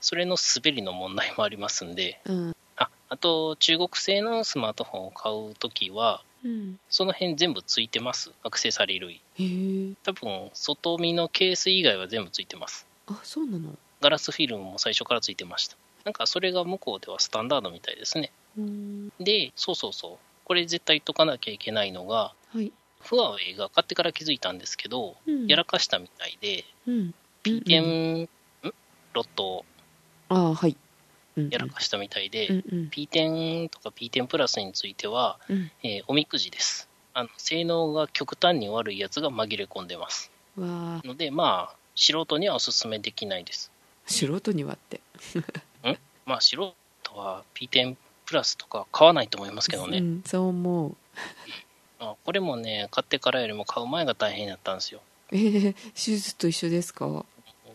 [0.02, 2.56] それの滑りの問題もありますんで、うん。
[2.76, 8.32] あ、あと、中国製のスマートフォンを買うときは、うんその辺全部ついてます？
[8.44, 9.96] アクセサリー類。
[10.04, 12.88] 多分、外見のケース以外は全部ついてます。
[13.08, 13.78] あそうなの？
[14.02, 15.78] ガラスフィルムも最初からついてました。
[16.04, 18.32] なんかそれが向こうではスタンダードみたいですね。
[18.58, 20.18] うんで、そうそうそう。
[20.44, 22.72] これ絶対言っとかなきゃいけないのが、はい、
[23.02, 27.14] フワウェイが買ってから気づいたんですけど、うん、やらかしたみたいで、うん
[27.44, 28.30] P10、ん
[29.14, 29.66] ロットを
[30.30, 30.76] ああはい、
[31.38, 36.90] やらかしたみたいで、うんうん P10 とか P10 プラスについては、うんえーおみくじです。
[37.14, 40.32] あの性能が極端に悪いやつが紛れ込んでます。
[40.58, 43.72] ので、まあ、素人にはおすすめできないです。
[44.06, 45.00] 素人にはって
[46.26, 46.76] まあ、素人
[47.16, 49.98] は P10 プラスとか買わないと思いますけどね。
[50.00, 50.96] うん、そう思う
[52.00, 55.02] あこれもね、買ってからよりも買う前が大変だったんですよ。
[55.32, 57.26] えー、手術と一緒ですか？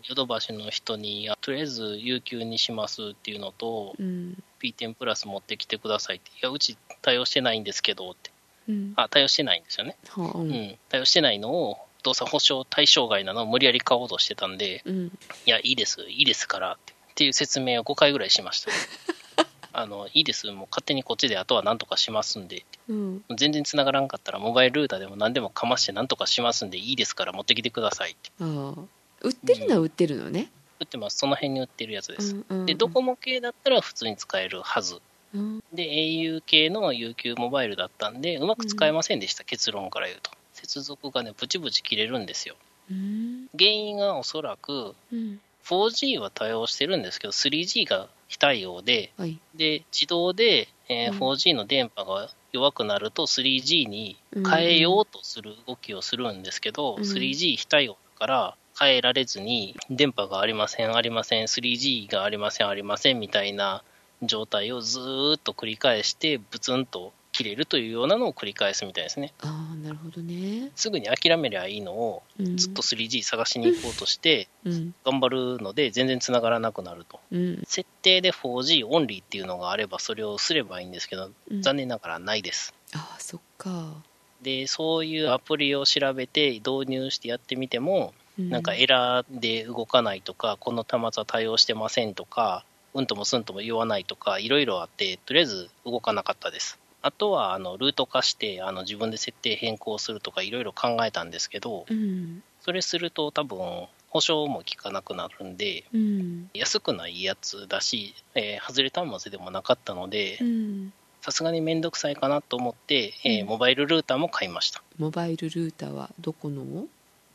[0.09, 4.43] ヨドバシの人に、あとりあえず有給にしますっていうのと、うん。
[4.63, 8.31] P10 プラス持ってきてくださいって、いや、うち対応してないんですけどって、
[8.69, 8.93] うん。
[8.97, 9.97] あ、対応してないんですよね。
[10.09, 10.39] はあ。
[10.39, 10.51] ううん。
[10.51, 15.07] ん、対応してないのを、動作保証対象外なのを無理やり買おうとしてたんで、うん。
[15.07, 18.71] いや、いいです、いいですからってっていう説明を5回ぐらいしました。
[19.73, 23.25] あのいいです、もう勝手にこっちであとは何とかしますんでうん。
[23.35, 28.31] 全然繋がらんかったらモバイルルーターでも何でもかまして何とかしますんでいいですから持ってきてくださいって。
[28.41, 28.81] ああ
[29.23, 30.51] 売ってるのは売ってるのね、
[30.81, 31.19] 売ってます。
[31.19, 32.59] その辺に売ってるやつです、うんうん。
[32.61, 35.01] うんでドコモ系だったら普通に使えるはず。
[35.35, 35.65] うん。
[35.73, 40.31] で au 系の UQ モバイルだったんでうまく使えませんでした、結論から言うと。
[40.53, 42.57] 接続がね、ブチブチ切れるんですよ。
[42.91, 43.49] うん。
[43.59, 45.41] 原因がおそらく、うん。
[45.65, 49.39] 4G は対応してるんですけど、3G が非対応で、はい。
[49.55, 51.19] で、自動で、えーうん。
[51.19, 54.17] 4G の電波が弱くなると 3G に
[54.49, 57.03] 変えようとする動きをするんですけど、うん。
[57.03, 63.83] 3G 非対応だから変えられずに、電波がありません、ありません、3G がありません、ありませんみたいな
[64.23, 69.35] 状態をずーっと繰り返して、ブツンと切れるというようなのを繰り返すみたいですね。
[69.41, 70.73] ああ、なるほどね。
[70.75, 74.95] すぐに諦めりゃいいのを、うん、ずっと 3G 探しに行こうとして、うん。
[75.05, 77.21] 頑張るので全然繋がらなくなると。
[77.31, 77.63] うん。
[77.67, 82.73] 設定で 4G オンリーっていうのがあればそれをすればいいんですけど、うん残念ながらないです。
[82.95, 83.93] ああ、そっか。
[84.41, 92.65] で、そういうアプリを調べて導入してやってみても、うなんかエラーで動かないとか、この端末は対応してませんとか、
[92.95, 96.79] うんともすんとも言わないとか、いろいろあって、とりあえず動かなかったです。
[97.03, 102.43] あとは、あの、ルート化して、あの、自分で設定変更するとか、いろいろ考えたんですけど、うん。
[102.63, 106.51] それすると多分、保証も効かなくなるんで、うん。
[106.55, 110.93] 安くないやつだし、えー外れ端末でもなかったのでう、ん。
[111.21, 114.83] さすがにめんどくさいかなと思って、えーうんモバイルルーターも買いました。
[114.99, 116.87] モバイルルーターはどこの？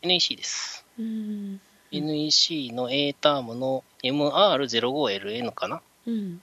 [0.02, 0.86] NEC です。
[0.99, 1.62] うん。
[1.91, 5.82] NEC の A タームの MR05LN かな？
[6.08, 6.41] うん。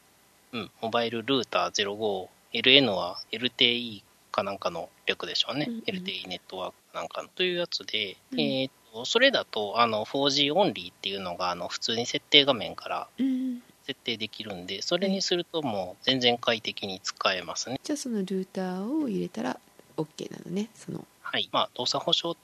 [0.53, 5.67] うん、モバイルルーター 05LN は LTE かなんかの略でしょうね。
[5.69, 13.63] うんうん LTE ネットワークなんかのというやつで、うんえーと、それだとあの 4G オンリーっていうのがあの普通に設定画面からうん。
[13.85, 17.81] 設定できるんで、それにするともう全然快適に使えますね。
[17.83, 19.59] じゃあそのルーターを入れたら
[19.97, 20.69] OK なのね。
[20.75, 21.07] その。
[21.23, 21.49] はい。
[21.53, 22.37] まあ、動作保証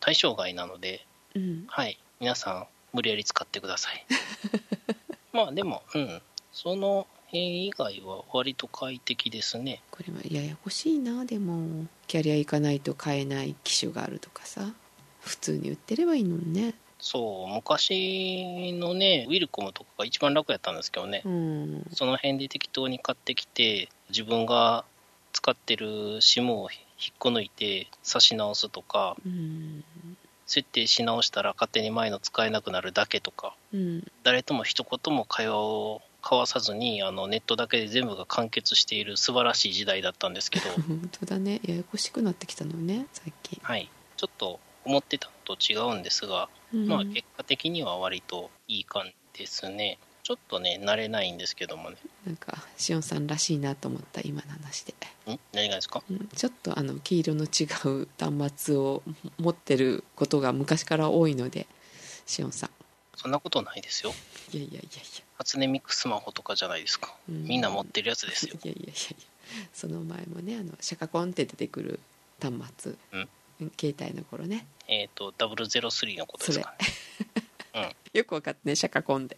[0.00, 1.64] 対象外なので、うん。
[1.68, 1.98] はい。
[2.20, 4.06] 皆さん、無理やり使ってください。
[5.32, 6.22] まあ、でも、うん。
[6.52, 9.82] その辺以外は割と快適ですね。
[9.90, 14.72] これはややこしいなでもキャリア行かないと買えない機種があるとかさ
[15.20, 21.22] 普通に売ってればいいのにねそう、昔のね、ウィルコムとかが一番楽やったんですけどね。
[21.24, 24.84] うんその辺で適当に買ってきて、自分が
[25.32, 26.68] 使ってる SIM を
[26.98, 29.77] 引っこ抜いて差し直すとか、うん
[30.48, 34.04] 設定し直したら勝手に前の使えなくなるだけとか、うん。
[34.24, 41.60] 誰とも一言も会話を交わさずにあのネットだけで全部が完結している素晴らしい時代だったんですけど、 本当だね。
[41.64, 46.88] ややこしくなってきたのね最近、はい、ちょっと思ってたのと違うんですが、うん。
[46.88, 49.98] まあ結果的には割といい感じですね。
[50.28, 51.96] ちょっとね、慣れないんですけどもね。
[52.26, 54.92] なんかしおんさんらしいなと思った今の話で、
[55.26, 55.40] ん？
[55.54, 56.02] 何がですか？
[56.10, 59.02] うん、ちょっとあの黄色の違う端末を
[59.38, 61.66] 持ってることが昔から多いので
[62.26, 62.70] しおんさん。
[63.16, 64.12] そんなことないですよ。
[64.52, 64.90] いやいやいやいや。
[65.38, 67.14] 初音ミクスマホとかじゃないですか。
[67.26, 67.44] うん。
[67.44, 68.58] みんな持ってるやつですよ。
[68.62, 68.96] いやいやいやい
[69.62, 69.68] や。
[69.72, 72.00] その前もねあのシャカコンって出てくる
[72.38, 73.72] 端末、うん。
[73.80, 74.66] 携帯の頃ね。
[74.88, 76.74] えっ、と、003のことですか
[77.72, 77.96] ね。
[78.12, 79.36] よく分かってねシャカコンで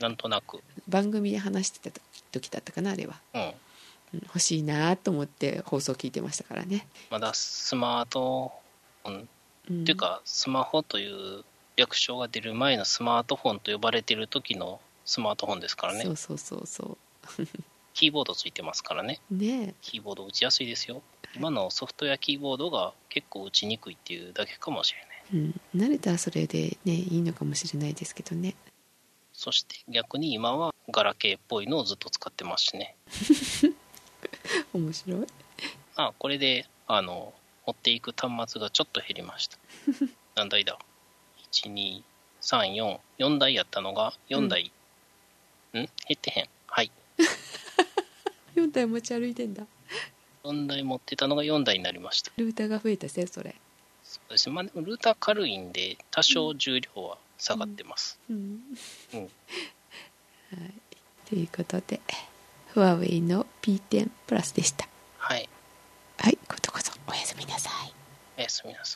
[0.00, 0.62] なんとなく。
[0.88, 2.00] 番組で話してた
[2.32, 3.42] 時だったかなあれは、うん。
[3.42, 3.52] うん
[4.28, 8.52] 欲しいなと思って放送聞いてましたからね、まだスマート
[9.02, 9.28] フォン
[9.68, 11.44] うん、っていうか、スマホという
[11.76, 16.10] 略称が出る前のスマートフォンと呼ばれてる時のスマートフォンですからねそ。
[16.10, 16.98] うそうそうそ
[17.94, 19.20] キーボードついてますからね。
[19.32, 21.02] うねキーボード打ちやすいですよ。
[21.34, 25.08] 今のソフトウェアキーボードが結構打ちにくいっていうだけかもしれない。
[25.34, 28.54] え、うん、慣れたらそれでねいいのかもしれないですけどね
[29.36, 32.96] そして逆に今はガラケーっぽいのをずっと使ってますしね。
[34.72, 35.26] 面白い
[35.94, 37.34] あ、これで、あの、
[37.66, 39.58] 持っていく端末がちょっと減りました。
[40.36, 40.78] 何台だ
[41.52, 42.02] ?1、2、
[42.40, 44.64] 3、4、4台やったのが4台。
[44.64, 44.70] ん
[45.72, 46.48] 減ってへん。
[46.66, 46.90] はい。
[48.56, 49.66] 4台持ち歩いてんだ
[50.44, 52.32] 4台持ってたのが4台になりました。
[52.38, 53.54] ルーターが増えたせそれ
[54.02, 54.54] そうですね。
[54.54, 58.18] まあルーター軽いんで、多少重量は下がってます。
[58.30, 58.60] うん、
[59.14, 59.28] うん はい
[61.28, 62.00] ということで
[62.68, 65.48] フワウェイの P10 プラスでしたはい。
[66.18, 67.92] はい今度こそおやすみなさい
[68.38, 68.86] おやすみなさい。